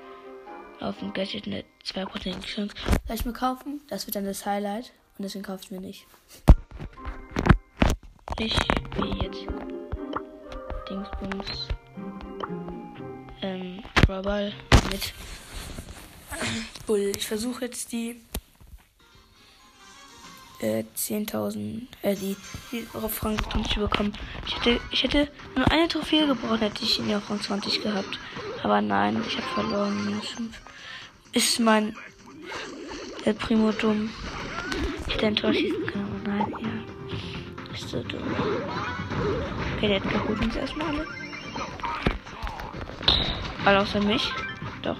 [0.79, 2.73] Auf dem Gadget eine 2%ige Chance.
[3.07, 3.81] Soll ich mir kaufen?
[3.89, 4.93] Das wird dann das Highlight.
[5.17, 6.07] Und deswegen kaufe ich mir nicht.
[8.39, 9.45] Ich spiele jetzt
[10.89, 11.67] Dingsbums.
[13.41, 14.53] Ähm, Brawl
[14.89, 15.13] mit
[16.85, 17.11] Bull.
[17.15, 18.21] Ich versuche jetzt die
[20.59, 22.35] äh, 10.000, äh, die,
[22.71, 24.13] die auf Rang 20 bekommen.
[24.47, 28.19] Ich hätte, ich hätte nur eine Trophäe gebraucht, hätte ich ihn auf Rang 20 gehabt.
[28.63, 30.05] Aber nein, ich habe verloren.
[30.05, 30.61] Minus 5.
[31.33, 31.95] Ist mein
[33.25, 34.09] El Primo dumm?
[35.07, 36.95] Ich hätte ein Tor schießen können, aber nein, ja.
[37.95, 38.15] gecastet.
[39.77, 41.07] Okay, der hat geholt uns erstmal alle.
[43.65, 44.31] Alle außer mich.
[44.81, 44.97] Doch.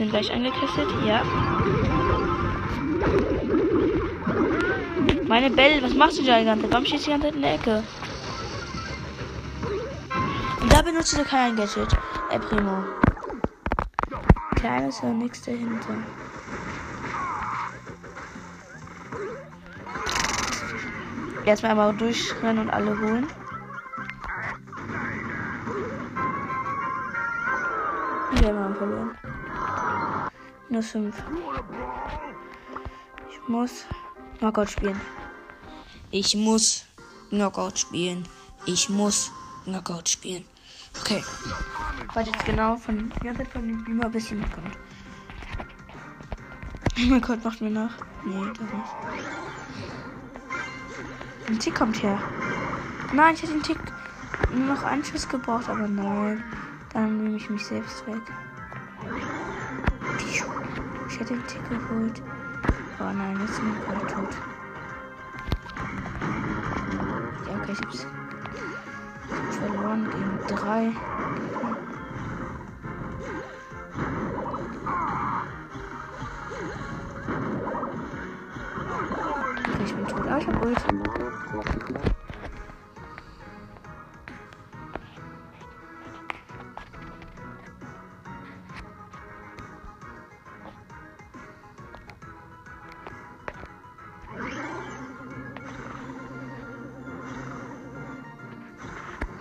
[0.00, 0.88] Sind gleich angekesselt?
[1.04, 1.22] Ja.
[5.28, 6.72] Meine Belle, was machst du da die ganze Zeit?
[6.72, 7.82] Warum du die ganze Zeit in der Ecke?
[10.62, 11.94] Und da benutzt du kein Gadget.
[12.30, 12.82] Ey, Primo.
[14.54, 15.94] Kleines und nichts dahinter.
[21.44, 23.26] Erstmal einmal durchrennen und alle holen.
[28.40, 29.19] Wir haben verloren.
[30.70, 31.16] Minus 5.
[33.28, 33.86] Ich muss
[34.38, 35.00] Knockout spielen.
[36.12, 36.84] Ich muss
[37.30, 38.24] Knockout spielen.
[38.66, 39.32] Ich muss
[39.64, 40.44] Knockout spielen.
[41.00, 41.24] Okay.
[42.14, 44.78] Warte jetzt genau von Zeit von dem Beamer bis hier mitkommt.
[46.98, 47.98] Oh mein Gott, macht mir nach.
[48.24, 48.94] Nee, doch nicht.
[51.48, 52.16] Ein Tick kommt her.
[53.12, 53.78] Nein, ich hätte den Tick
[54.54, 56.44] nur noch einen Schuss gebraucht, aber nein.
[56.92, 58.22] Dann nehme ich mich selbst weg.
[61.20, 62.22] Ich hätte den Tick geholt.
[62.98, 64.36] Aber nein, jetzt sind wir gerade tot.
[67.46, 68.06] Ja, okay, ich hab's
[69.58, 70.92] verloren gegen drei.
[79.68, 80.26] Okay, ich bin tot.
[80.26, 82.19] Ah, ich hab Ult.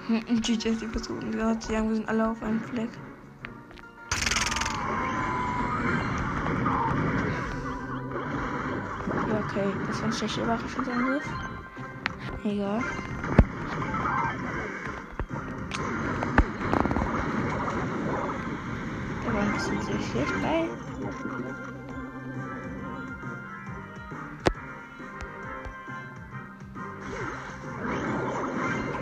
[0.09, 1.61] GG die Person gehört.
[1.63, 2.89] Sie haben, wir sind alle auf einem Fleck.
[9.29, 9.71] Ja, okay.
[9.85, 11.29] Das war ein schlechter Überraschungsangriff.
[12.43, 12.83] Egal.
[19.23, 21.68] Der war ein bisschen sehr schlecht bei.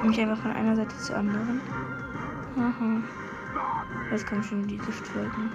[0.07, 1.61] Mich einfach von einer Seite zur anderen.
[2.57, 3.01] Aha.
[4.11, 5.51] Jetzt kommen schon die Giftwolken.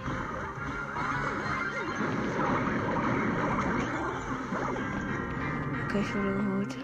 [5.85, 6.77] Okay, ich wurde geholt.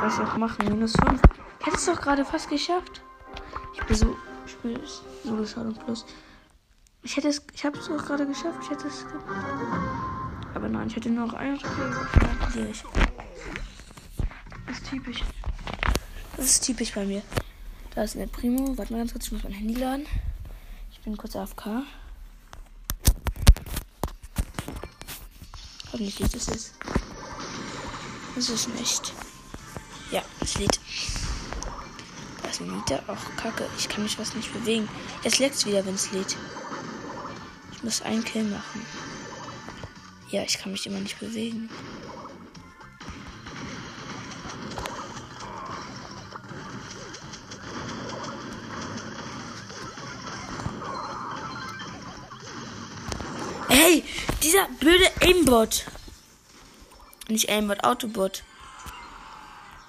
[0.00, 0.68] Was soll ich auch machen?
[0.68, 1.20] Minus 5.
[1.60, 3.02] Ich hätte es doch gerade fast geschafft.
[3.74, 4.16] Ich bin so.
[4.46, 4.78] Ich bin
[5.24, 6.06] so Schaden plus.
[7.02, 7.42] Ich hätte es.
[7.54, 8.58] Ich habe es doch gerade geschafft.
[8.62, 9.06] Ich hätte es.
[10.54, 12.72] Aber nein, ich hätte nur noch eine Trophäe.
[14.66, 15.22] Das ist typisch.
[16.40, 17.20] Das ist typisch bei mir.
[17.94, 18.78] Da ist eine Primo.
[18.78, 20.06] Warte mal ganz kurz, ich muss mein Handy laden.
[20.90, 21.82] Ich bin kurz AFK.
[25.92, 26.74] Hoffentlich geht es jetzt.
[28.34, 29.12] Das ist nicht.
[30.12, 30.80] Ja, es lädt.
[32.42, 33.02] Da ist ein Mieter.
[33.06, 33.66] Ach, kacke.
[33.76, 34.88] Ich kann mich was nicht bewegen.
[35.22, 36.38] Jetzt leckt es wieder, wenn es lädt.
[37.72, 38.80] Ich muss einen Kill machen.
[40.30, 41.68] Ja, ich kann mich immer nicht bewegen.
[54.80, 55.84] Blöde Aimbot.
[57.28, 58.42] Nicht Aimbot, Autobot.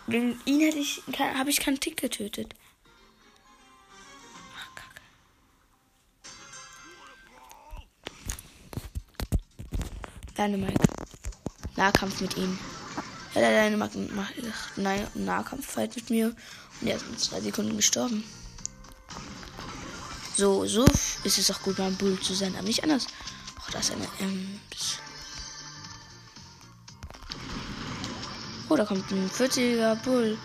[0.05, 2.53] Wegen ihn hätte ich, habe ich keinen Tick getötet.
[4.75, 5.01] Kacke.
[10.37, 10.83] Dynamite.
[11.77, 12.59] Nahkampf mit ihm.
[13.33, 14.33] Ja, der Dynamite macht
[14.75, 16.35] nein, Nahkampffight mit mir.
[16.81, 18.23] Und er ist in zwei Sekunden gestorben.
[20.35, 20.85] So, so
[21.23, 23.07] ist es auch gut, mal ein Bull zu sein, aber nicht anders.
[23.71, 24.99] Da ist eine Ems.
[28.69, 30.37] Oh, da kommt ein 40er Bull.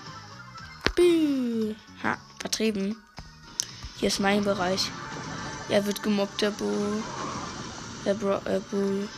[0.94, 1.74] Buh.
[2.02, 2.96] Ha, vertrieben.
[3.98, 4.90] Hier ist mein Bereich.
[5.68, 7.02] Er wird gemobbt, der Bull.
[8.04, 9.08] Der Bro äh, Bull.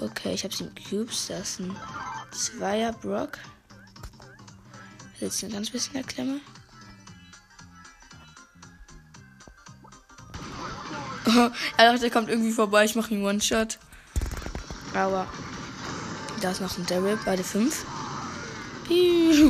[0.00, 1.28] Okay, ich habe sieben Cubes.
[1.28, 1.76] Das ist ein
[2.32, 3.38] Zweier Brock.
[5.20, 6.40] Er sitzt ein ganz bisschen der Klemme.
[11.76, 12.84] er dachte, er kommt irgendwie vorbei.
[12.84, 13.78] Ich mache ihn One-Shot.
[14.94, 15.26] Aber
[16.40, 17.84] da ist noch ein Daryl, beide fünf.
[18.88, 19.42] Ich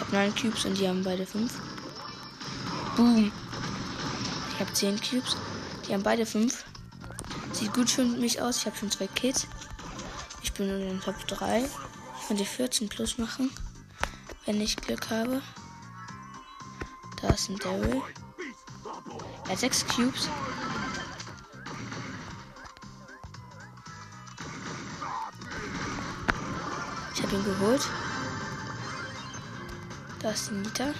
[0.00, 1.54] habe neun Cubes und die haben beide fünf.
[2.96, 3.32] Boom.
[4.52, 5.36] Ich habe zehn Cubes.
[5.86, 6.64] Die haben beide fünf.
[7.52, 8.58] Sieht gut für mich aus.
[8.58, 9.46] Ich habe schon zwei Kills.
[10.42, 11.64] Ich bin in den Top 3.
[12.20, 13.50] Ich kann die 14 plus machen.
[14.44, 15.40] Wenn ich Glück habe.
[17.22, 18.02] Da ist ein Daryl.
[19.46, 20.28] Er hat sechs Cubes.
[27.14, 27.88] Ich habe ihn geholt.
[30.20, 30.92] Da ist die Nita.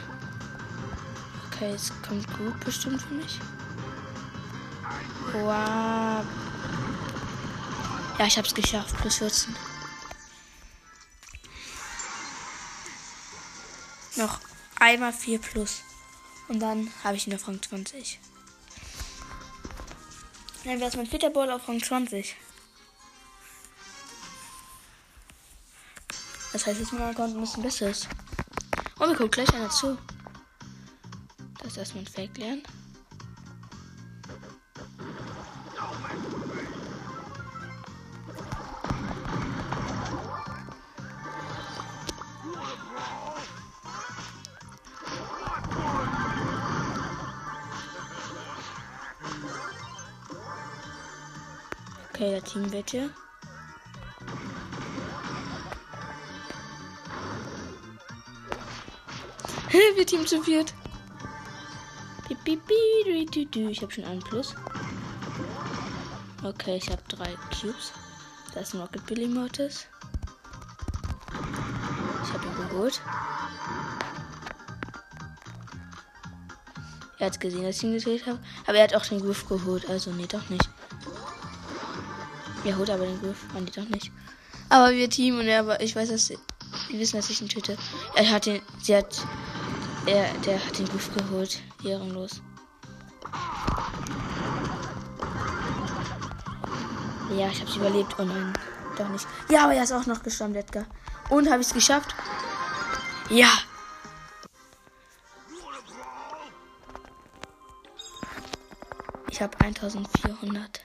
[1.47, 3.41] Okay, jetzt kommt gut bestimmt für mich.
[5.33, 6.25] Wow.
[8.19, 8.97] Ja, ich hab's geschafft.
[8.99, 9.57] Plus 14.
[14.17, 14.41] Noch
[14.79, 15.83] einmal 4 plus.
[16.49, 18.21] Und dann habe ich ihn auf Rang 20.
[20.67, 22.35] Dann wäre es mein vierter Ball auf Rang 20.
[26.53, 28.09] Das heißt, jetzt mein Account ein bisschen besser ist.
[28.99, 29.97] Und mir guckt gleich einer zu.
[31.61, 32.65] Das ist erstmal ein Fake lernen.
[52.47, 53.11] Teamwette.
[59.97, 60.75] Wir Team zu viert.
[63.71, 64.55] Ich habe schon einen Plus.
[66.45, 67.93] Okay, ich habe drei Cubes.
[68.55, 69.87] Da ist ein Rocket Billy Mortis.
[72.23, 73.01] Ich habe ihn geholt.
[77.19, 78.39] Er hat gesehen, dass ich ihn gedreht habe.
[78.67, 79.89] Aber er hat auch den Griff geholt.
[79.89, 80.69] Also, nee, doch nicht.
[82.67, 83.47] Er holt aber den Griff.
[83.55, 84.11] Oh, nee, doch nicht.
[84.69, 86.39] Aber wir Team und er, aber ich weiß, dass sie,
[86.91, 87.79] die wissen, dass ich ihn töte.
[88.17, 89.25] Er hat den, sie hat,
[90.05, 91.61] er, der hat den Griff geholt.
[91.85, 92.43] Ehrenlos.
[97.39, 98.17] Ja, ich hab's überlebt.
[98.19, 98.53] Oh nein,
[98.99, 99.29] doch nicht.
[99.49, 100.87] Ja, aber er ist auch noch gestorben, Edgar.
[101.29, 102.17] Und habe ich es geschafft?
[103.31, 103.51] Ja.
[109.31, 110.81] Ich habe 1400.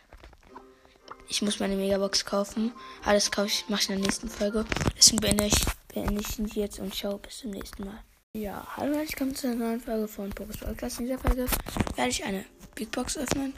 [1.41, 2.71] Ich muss meine Megabox kaufen.
[3.03, 4.63] Alles kaufe ich, mache ich in der nächsten Folge.
[4.95, 5.55] Deswegen beende ich,
[5.91, 7.97] beende ich ihn jetzt und ciao, bis zum nächsten Mal.
[8.35, 10.99] Ja, hallo, herzlich willkommen zu einer neuen Folge von Pokus Podcast.
[10.99, 11.47] In dieser Folge
[11.95, 13.55] werde ich eine Big Box öffnen.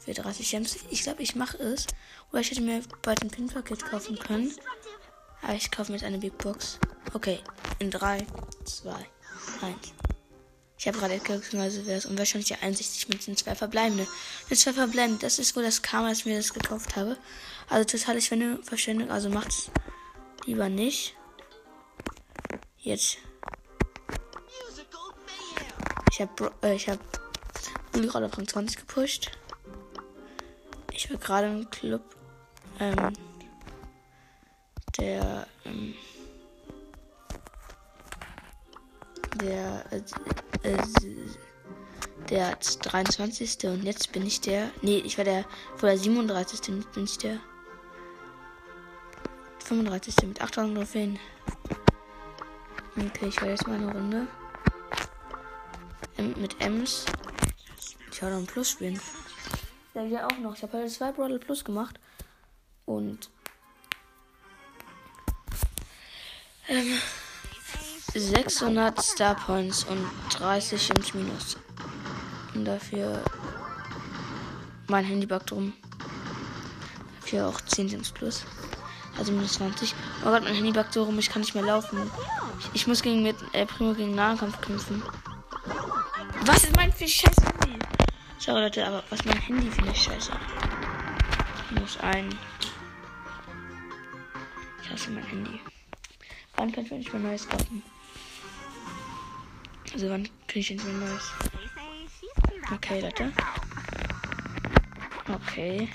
[0.00, 0.76] Für 30 Gems.
[0.90, 1.86] Ich glaube, ich mache es.
[2.30, 4.52] Oder ich hätte mir bald ein Pin-Paket kaufen können.
[5.40, 6.78] Aber ich kaufe mir jetzt eine Big Box.
[7.14, 7.38] Okay,
[7.78, 8.26] in 3,
[8.66, 8.90] 2,
[9.62, 9.94] 1.
[10.82, 14.08] Ich habe gerade Edgar beziehungsweise wäre es unwahrscheinlich einsichtig mit den zwei verbleibenden.
[14.50, 17.16] Mit zwei verbleibenden, das ist wohl das Karma, als ich mir das gekauft habe.
[17.68, 18.20] Also totale
[18.64, 19.70] Verschwendung, also macht's
[20.44, 21.14] lieber nicht.
[22.78, 23.18] Jetzt.
[26.10, 26.98] Ich habe äh, ich habe
[27.92, 29.30] gerade auf Rang 20 gepusht.
[30.92, 32.02] Ich war gerade im Club,
[32.80, 33.12] ähm,
[34.98, 35.94] der, ähm,
[39.40, 40.02] der, äh,
[40.62, 40.76] äh,
[42.30, 43.64] der 23.
[43.64, 44.70] und jetzt bin ich der.
[44.80, 45.44] Nee, ich war der
[45.76, 46.68] vor der 37.
[46.68, 47.38] und jetzt bin ich der
[49.64, 50.28] 35.
[50.28, 51.18] mit 8000 Trophäen.
[52.96, 54.26] Okay, ich war jetzt mal eine Runde.
[56.16, 57.06] M mit Ems.
[58.10, 59.00] Ich habe noch ein Plus spielen.
[59.94, 60.54] Ja, wir auch noch.
[60.54, 61.98] Ich habe heute zwei Brawler Plus gemacht.
[62.84, 63.30] Und.
[66.68, 66.98] Ähm,
[68.14, 71.56] 600 Star Points und 30 ins Minus.
[72.54, 73.22] Und dafür
[74.88, 75.72] mein Handy backt rum.
[77.20, 78.44] Dafür auch 10 ins Plus.
[79.18, 79.94] Also minus 20.
[80.22, 82.10] Oh Gott, mein Handy backt so rum, ich kann nicht mehr laufen.
[82.60, 85.02] Ich, ich muss gegen mit äh, Primo gegen Nahkampf kämpfen.
[86.44, 87.78] Was ist mein für scheiß Handy?
[88.38, 90.32] Sorry Leute, aber was mein Handy für eine Scheiße.
[91.70, 92.28] Minus ein.
[94.82, 95.60] Ich hasse mein Handy.
[96.56, 97.82] Wann kann ich mir mehr neues kaufen?
[99.92, 101.30] Also wann kriege ich jetzt mehr neues?
[102.72, 103.32] Okay, Leute.
[105.28, 105.88] Okay.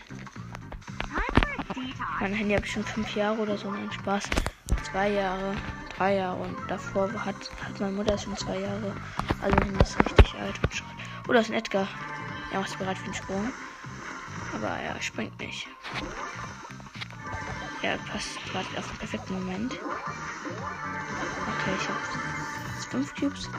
[2.19, 3.71] Mein Handy habe ich schon fünf Jahre oder so.
[3.71, 4.29] Nein, Spaß.
[4.91, 5.55] Zwei Jahre,
[5.95, 8.95] drei Jahre und davor hat, hat meine Mutter schon zwei Jahre.
[9.41, 10.95] Also mein Handy ist richtig alt und Schrott.
[11.27, 11.87] Oh, da ist ein Edgar.
[12.51, 13.51] Er macht bereit für den Sprung.
[14.53, 15.67] Aber er springt nicht.
[17.81, 19.73] Er passt gerade auf den perfekten Moment.
[19.73, 21.99] Okay, ich habe
[22.89, 23.49] fünf Cubes.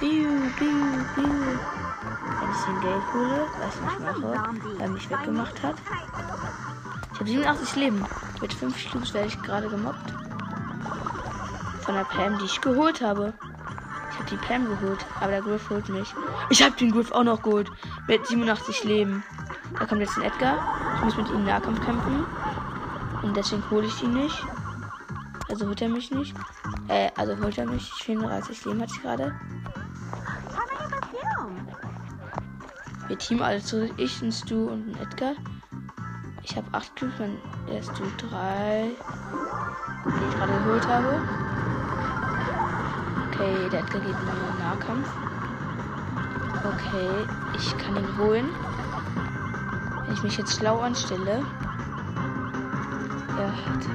[0.00, 1.58] Biu, biu, biu.
[2.40, 5.76] Wenn ich den Geld hole, was ich mache, weil er mich weggemacht hat.
[7.12, 8.04] Ich habe 87 Leben.
[8.40, 10.10] Mit 5 Cubes werde ich gerade gemobbt.
[11.82, 13.32] Von der Pam, die ich geholt habe.
[14.10, 16.14] Ich habe die Pam geholt, aber der Griff holt mich.
[16.50, 17.70] Ich habe den Griff auch noch geholt.
[18.08, 19.24] Mit 87 Leben.
[19.78, 20.56] Da kommt jetzt ein Edgar.
[20.96, 22.26] Ich muss mit ihm Nahkampf kämpfen.
[23.22, 24.44] Und deswegen hole ich ihn nicht.
[25.48, 26.34] Also holt er mich nicht.
[26.88, 27.92] Äh, also holt er mich.
[27.92, 29.34] 34 Leben hatte ich gerade.
[33.14, 33.88] Wir teamen zu.
[33.96, 35.34] Ich, ein Stu und ein Edgar.
[36.42, 37.38] Ich habe 8 Cubes, mein
[37.68, 38.90] der Stu 3,
[40.04, 41.22] die ich gerade geholt habe.
[43.28, 45.08] Okay, der Edgar geht in den Nahkampf.
[46.64, 47.08] Okay,
[47.56, 48.48] ich kann ihn holen.
[50.06, 51.46] Wenn ich mich jetzt schlau anstelle.
[53.38, 53.86] Er hat.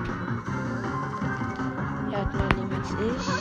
[2.10, 3.39] Er hat mehr Leben als ich.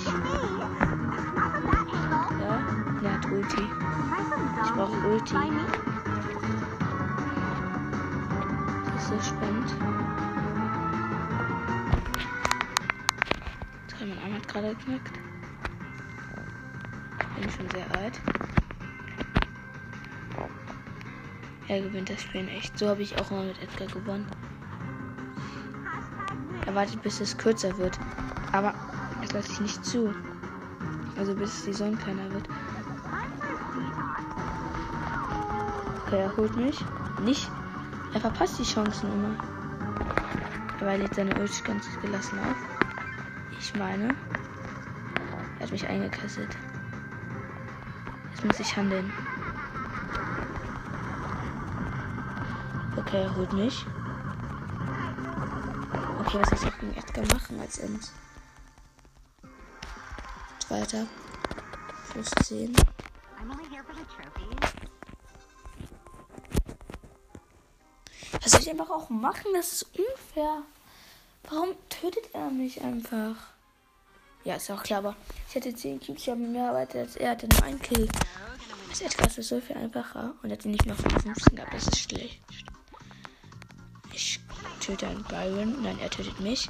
[5.09, 5.35] Ulti.
[8.85, 9.75] Das ist so spannend.
[13.89, 15.19] Dreimal Arm hat gerade geknackt.
[17.41, 18.21] Bin schon sehr alt.
[21.69, 22.79] Er gewinnt das Spiel echt.
[22.79, 24.27] So habe ich auch mal mit Edgar gewonnen.
[26.67, 27.99] Er wartet, bis es kürzer wird.
[28.53, 28.75] Aber
[29.23, 30.13] das lasse ich nicht zu.
[31.17, 32.47] Also bis die Sonne kleiner wird.
[36.09, 36.83] Okay, er holt mich.
[37.21, 37.51] Nicht.
[38.15, 39.37] Er verpasst die Chancen immer.
[40.81, 42.57] Aber er lädt seine Ult ganz gelassen auf.
[43.59, 44.17] Ich meine.
[45.59, 46.57] Er hat mich eingekesselt.
[48.31, 49.13] Jetzt muss ich handeln.
[52.97, 53.85] Okay, er holt mich.
[56.21, 58.15] Okay, was soll ich gegen Edgar machen als Ends?
[60.61, 61.07] Zweiter.
[62.13, 62.75] Plus 10.
[63.39, 64.78] I'm only here for the trophies.
[68.69, 69.47] Was soll ich einfach auch machen?
[69.55, 70.63] Das ist unfair.
[71.45, 73.37] Warum tötet er mich einfach?
[74.45, 75.17] Ja, ist auch klar, aber
[75.49, 78.09] ich hätte 10 Cubes, ich habe mehr Arbeit als er, hatte nur einen Kill.
[78.91, 82.43] Das Edgar ist so viel einfacher und hat nicht noch 15 gehabt, das ist schlecht.
[84.13, 84.41] Ich
[84.81, 86.69] töte einen Byron, nein, er tötet mich.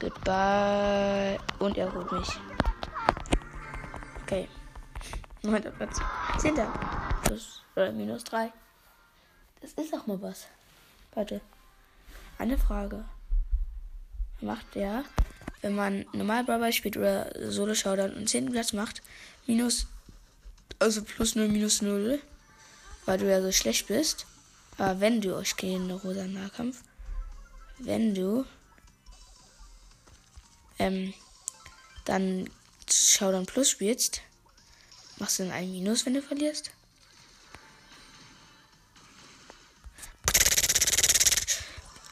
[0.00, 1.38] Goodbye.
[1.58, 2.28] Und er holt mich.
[4.22, 4.48] Okay.
[5.42, 6.00] Neunter Platz.
[6.38, 6.72] Zehnter.
[7.24, 8.52] Plus oder minus drei.
[9.60, 10.46] Das ist auch mal was.
[11.16, 11.40] Warte.
[12.36, 13.06] Eine Frage.
[14.42, 15.02] Macht der,
[15.62, 18.52] wenn man normal Brawl spielt oder Solo Showdown und 10.
[18.52, 19.00] Platz macht,
[19.46, 19.86] minus,
[20.78, 22.20] also plus 0, minus 0,
[23.06, 24.26] weil du ja so schlecht bist.
[24.76, 26.82] Aber wenn du, ich gehe in den rosa Nahkampf,
[27.78, 28.44] wenn du,
[30.78, 31.14] ähm,
[32.04, 32.50] dann
[32.90, 34.20] Showdown Plus spielst,
[35.16, 36.72] machst du dann ein Minus, wenn du verlierst?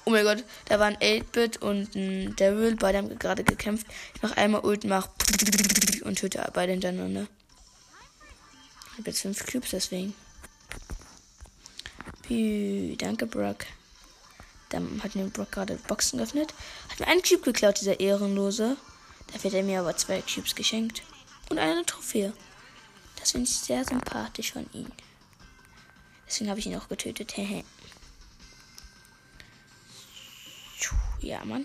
[0.07, 3.87] Oh mein Gott, da waren 8-Bit und ein Daryl, beide haben gerade gekämpft.
[4.15, 5.09] Ich mach einmal Ult, mach
[6.05, 7.27] und töte beide hintereinander.
[8.93, 10.15] Ich habe jetzt 5 Cubes, deswegen.
[12.23, 13.67] Pü, danke, Brock.
[14.69, 16.53] Dann hat mir Brock gerade Boxen geöffnet.
[16.91, 18.77] Hat mir einen Cube geklaut, dieser Ehrenlose.
[19.33, 21.03] Dafür hat er mir aber zwei Cubes geschenkt.
[21.51, 22.33] Und eine Trophäe.
[23.17, 24.91] Das finde ich sehr sympathisch von ihm.
[26.27, 27.35] Deswegen habe ich ihn auch getötet.
[31.25, 31.65] Ja, Mann.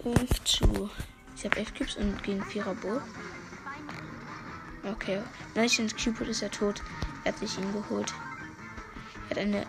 [0.00, 0.90] 5 zu.
[1.34, 3.00] Ich habe 11 Cubes und gegen 4er Bo.
[4.88, 5.20] Okay.
[5.56, 6.80] Nein, ich Cube ist er tot.
[7.24, 8.14] Er hat sich ihn geholt.
[9.24, 9.66] Er hat eine.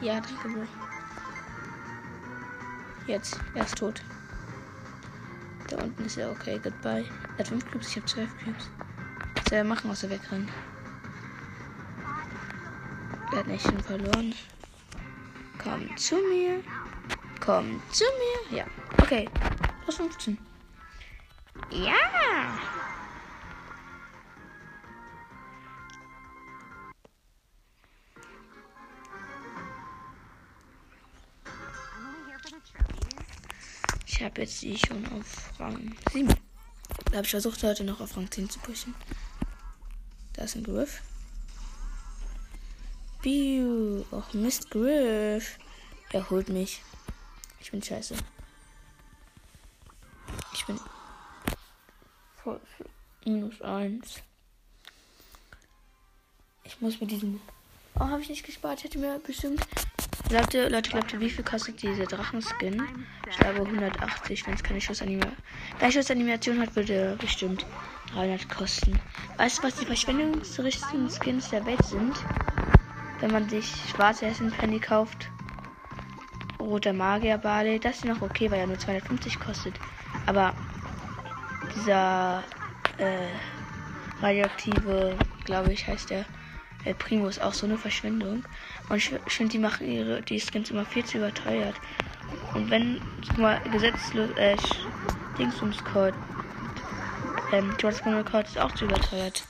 [0.00, 0.66] Ja, danke, Bro.
[3.06, 3.38] Jetzt.
[3.54, 4.02] Er ist tot.
[5.68, 6.58] Da unten ist er okay.
[6.60, 7.04] Goodbye.
[7.36, 8.68] Er hat 5 Cubes, ich habe 12 Cubes.
[9.36, 10.50] Was soll er machen, außer wegrennen?
[13.30, 14.34] Er hat nicht schon verloren.
[15.62, 16.62] Komm zu mir.
[17.40, 18.58] Komm zu mir.
[18.58, 18.66] Ja.
[19.00, 19.28] Okay.
[19.84, 20.38] Plus 15.
[21.70, 21.94] Ja.
[34.06, 36.28] Ich habe jetzt die schon auf Rang 7.
[37.06, 38.94] Da habe ich versucht, heute noch auf Rang 10 zu pushen.
[40.32, 41.02] Da ist ein Griff.
[43.22, 44.04] Biu.
[44.10, 45.58] Och, Mist, Griff.
[46.12, 46.82] Er holt mich.
[47.60, 48.16] Ich bin scheiße.
[50.52, 50.78] Ich bin
[52.42, 52.60] voll
[53.24, 54.22] minus 1.
[56.64, 57.40] Ich muss mit diesem.
[57.94, 58.78] Oh, habe ich nicht gespart.
[58.78, 59.66] Ich hätte mir bestimmt.
[60.30, 62.82] Leute, Leute, ihr, wie viel kostet diese Drachenskin?
[63.28, 65.36] Ich glaube 180, wenn es keine Schussanimation.
[65.78, 67.66] Wenn Schussanimation hat, würde bestimmt
[68.12, 68.98] 300 kosten.
[69.36, 72.16] Weißt du, was die verschwendungsrichtigsten Skins der Welt sind?
[73.22, 75.30] Wenn man sich schwarze Hessen Penny kauft,
[76.58, 79.78] roter Magier Barley, das ist noch okay, weil er nur 250 kostet.
[80.26, 80.52] Aber
[81.76, 82.42] dieser
[82.98, 83.28] äh,
[84.20, 86.24] radioaktive, glaube ich, heißt der
[86.84, 88.42] El Primo ist auch so eine Verschwendung.
[88.88, 91.76] Und ich, finde, die machen ihre die Skins immer viel zu überteuert.
[92.54, 94.56] Und wenn, guck mal, gesetzlos, äh,
[95.38, 96.14] Dingsumscode,
[97.52, 99.44] ähm, George Code ist auch zu überteuert.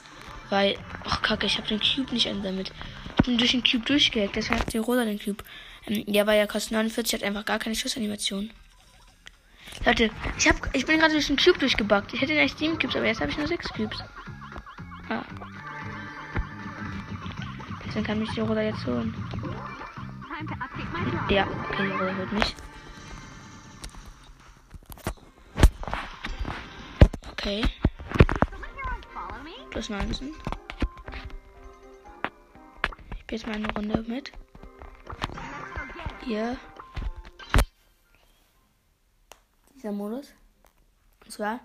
[0.50, 2.70] Weil, ach kacke, ich habe den Cube nicht einsammelt.
[3.24, 5.44] Bin durch den Cube durchgehackt, deswegen hat die Rosa den Cube.
[5.86, 8.50] Ähm, ja, weil ja kostet 49, hat einfach gar keine Schussanimation.
[9.84, 12.12] Leute, ich hab, ich bin gerade durch den Cube durchgebackt.
[12.14, 13.98] Ich hätte eigentlich 7 Cubes, aber jetzt habe ich nur 6 Cubes.
[15.08, 15.22] Ah.
[17.86, 19.14] Deswegen kann mich die Rosa jetzt holen.
[21.28, 22.56] Ja, okay, die Rosa holt mich.
[27.32, 27.64] Okay,
[29.72, 30.34] plus 19.
[33.32, 34.30] Gehe jetzt mal eine Runde mit.
[36.22, 36.58] Hier.
[39.74, 40.34] Dieser Modus.
[41.24, 41.60] Und zwar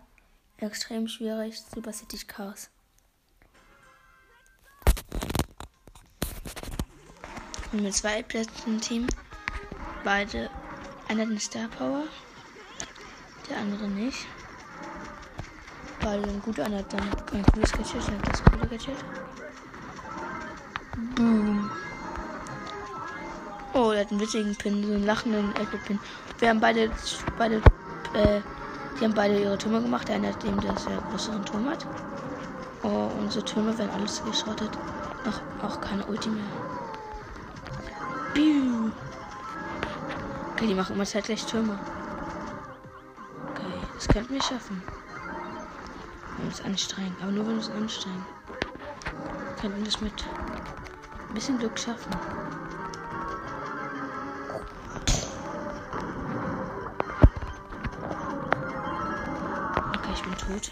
[0.60, 2.70] extrem schwierig Super City Chaos.
[7.74, 9.08] Und mit zwei Plätzen Team.
[10.06, 10.50] Beide.
[11.10, 12.06] Einer hat eine Star Power.
[13.50, 14.26] Der andere nicht.
[16.00, 16.62] Beide sind gut.
[16.62, 18.08] Einer hat dann ein cooles Gadget.
[18.08, 19.27] Einer hat das coole Gadget.
[20.98, 21.70] Boom.
[23.74, 26.00] Oh, der hat einen witzigen Pin, so einen lachenden Apple-Pin.
[26.40, 26.92] Wir haben beide,
[27.38, 27.58] beide,
[28.16, 28.42] äh,
[29.00, 30.08] die haben beide ihre Türme gemacht.
[30.08, 31.86] Der eine hat eben, dass er größeren Turm hat.
[32.82, 34.72] Oh, unsere Türme werden alles geschrottet.
[35.24, 36.44] Noch auch keine Ulti mehr.
[38.34, 38.90] Biu.
[40.54, 41.78] Okay, die machen immer zeitgleich Türme.
[43.52, 44.82] Okay, das könnten wir schaffen.
[46.38, 47.16] Wenn wir uns anstrengen.
[47.22, 48.26] Aber nur wenn wir uns anstrengen.
[49.62, 50.26] Könnten wir das mit
[51.38, 52.12] bisschen Glück schaffen.
[59.94, 60.72] Okay, ich bin tot.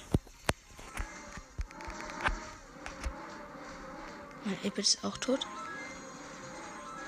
[4.44, 5.46] Mein Apple ist auch tot.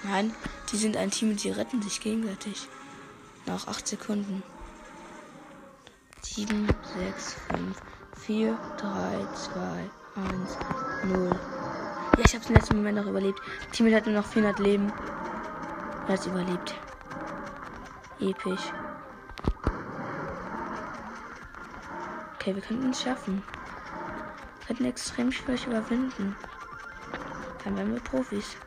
[0.04, 0.36] Nein,
[0.72, 2.70] die sind ein Team und die retten sich gegenseitig.
[3.48, 4.44] Nach 8 Sekunden.
[6.22, 7.82] 7, 6, 5,
[8.24, 10.58] 4, 3, 2, 1,
[11.06, 11.57] 0.
[12.18, 13.40] Ja, ich hab's im letzten Moment noch überlebt.
[13.72, 14.92] Team hat nur noch 400 Leben.
[16.08, 16.74] Er hat's überlebt.
[18.20, 18.74] Episch.
[22.34, 23.44] Okay, wir könnten es schaffen.
[24.60, 26.36] Wir könnten extrem schwierig überwinden.
[27.64, 28.58] Dann wären wir Profis.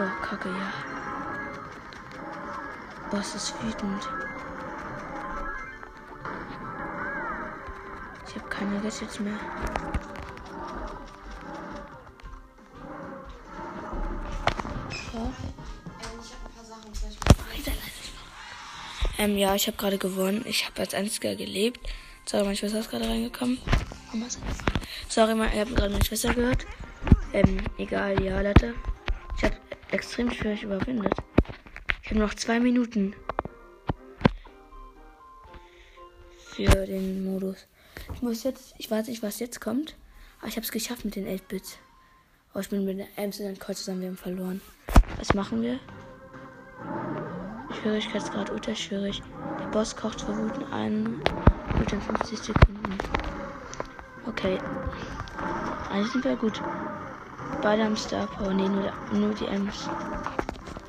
[0.00, 0.72] Oh, kacke, ja.
[3.10, 4.08] Boss ist wütend.
[8.26, 9.38] Ich habe keine Gadgets mehr.
[19.18, 20.44] Ähm, ja, ich habe gerade gewonnen.
[20.46, 21.80] Ich habe als einziger gelebt.
[22.24, 23.58] Sorry, meine Schwester ist gerade reingekommen.
[25.08, 26.66] Sorry, mein, ihr habt gerade meine Schwester gehört.
[27.32, 28.74] Ähm, egal, ja, Leute.
[29.36, 29.56] Ich habe
[29.90, 31.12] extrem schwierig überwindet.
[32.02, 33.14] Ich habe noch zwei Minuten.
[36.54, 37.66] Für den Modus.
[38.14, 39.96] Ich muss jetzt, ich weiß nicht, was jetzt kommt.
[40.38, 41.78] Aber ich habe es geschafft mit den 8-Bits.
[42.52, 44.60] Aber ich bin mit der Amsterdam Kreuz zusammen, wir haben verloren.
[45.16, 45.80] Was machen wir?
[47.88, 49.22] Schwierigkeitsgrad ultra schwierig.
[49.58, 51.22] Der Boss kocht vor Wut einen
[51.72, 52.98] Minute und 50 Sekunden.
[54.26, 54.58] Okay.
[55.90, 56.60] Eigentlich sind wir gut.
[57.62, 58.52] Beide haben Star Power.
[58.52, 59.88] Nee, nur, nur die Ems.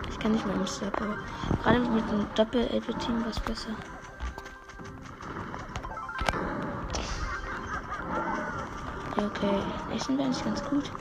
[0.09, 1.15] Ich kann nicht mehr mit Star Power.
[1.63, 3.71] Gerade mit einem doppel team was besser.
[9.15, 9.63] Okay.
[9.93, 10.91] Echt sind wir eigentlich ganz gut.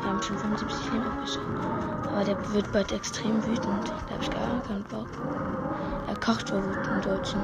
[0.00, 2.05] Wir haben schon 75 Leben abgeschafft.
[2.16, 3.92] Aber der wird bald extrem wütend.
[4.06, 5.06] Da habe ich gar keinen Bock.
[6.08, 7.42] Er kocht vor Wut im Deutschen.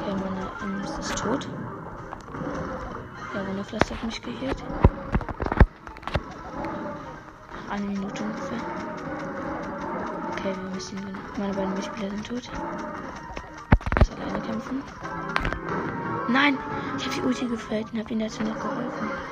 [0.00, 1.46] Okay, meine Ems ist tot.
[3.32, 4.64] Ja, Wunderpflaster hat mich geheilt.
[7.70, 8.58] Eine Minute ungefähr.
[10.32, 10.98] Okay, wir müssen.
[11.38, 12.42] Meine beiden Mitspieler sind tot.
[12.42, 14.82] Ich muss alleine kämpfen.
[16.26, 16.58] Nein!
[16.98, 19.29] Ich habe die Ulti gefällt und habe ihnen dazu noch geholfen.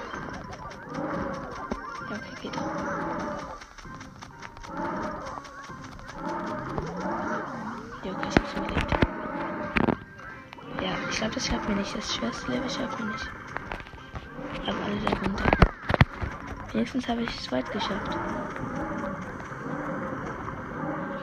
[11.49, 11.97] Schaffen wir nicht.
[11.97, 13.31] Das schwerste Level schaffen wir nicht.
[14.67, 15.45] Aber alle da runter.
[16.73, 18.17] Wenigstens habe ich es weit geschafft.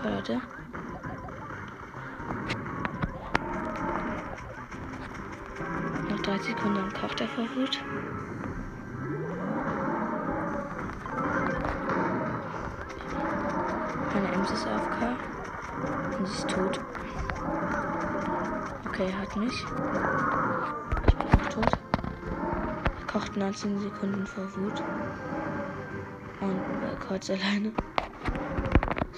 [0.04, 0.42] Ja, Leute.
[6.10, 7.84] Noch 30 Sekunden am Koch der vor Wut.
[14.14, 16.18] Meine Ems ist AFK.
[16.18, 16.85] Und sie ist tot.
[18.96, 19.52] Okay, er hat mich.
[19.52, 21.70] Ich bin auch tot.
[22.98, 24.82] Er kocht 19 Sekunden vor Wut.
[26.40, 27.74] Und er kocht alleine.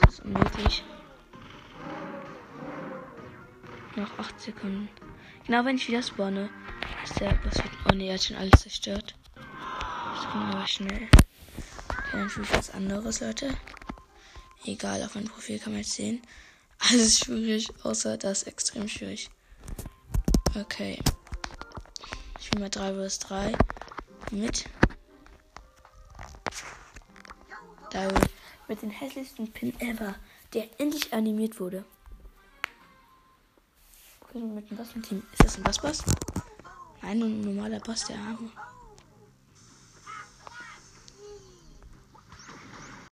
[0.02, 0.84] Das ist unmöglich.
[3.96, 4.90] Noch 8 Sekunden.
[5.46, 6.50] Genau, wenn ich wieder spawne,
[7.04, 7.62] ist der Boss.
[7.86, 9.16] Oh ne, er hat schon alles zerstört.
[9.36, 11.08] Das ging aber schnell.
[11.90, 13.54] Okay, dann spiele ich was anderes, Leute.
[14.66, 16.24] Egal, auf meinem Profil kann man jetzt sehen.
[16.80, 19.30] Alles schwierig, außer das extrem schwierig.
[20.60, 20.98] Okay.
[22.40, 23.54] Ich spiele mal 3 vs 3
[24.32, 24.66] mit.
[27.92, 28.20] Daryl
[28.68, 30.16] mit dem hässlichsten Pin ever,
[30.54, 31.86] der endlich animiert wurde.
[34.22, 35.24] Okay, mit dem Boss Team.
[35.32, 36.04] Ist das ein Boss-Boss?
[37.02, 38.50] Nein, ein normaler Boss, der Arme.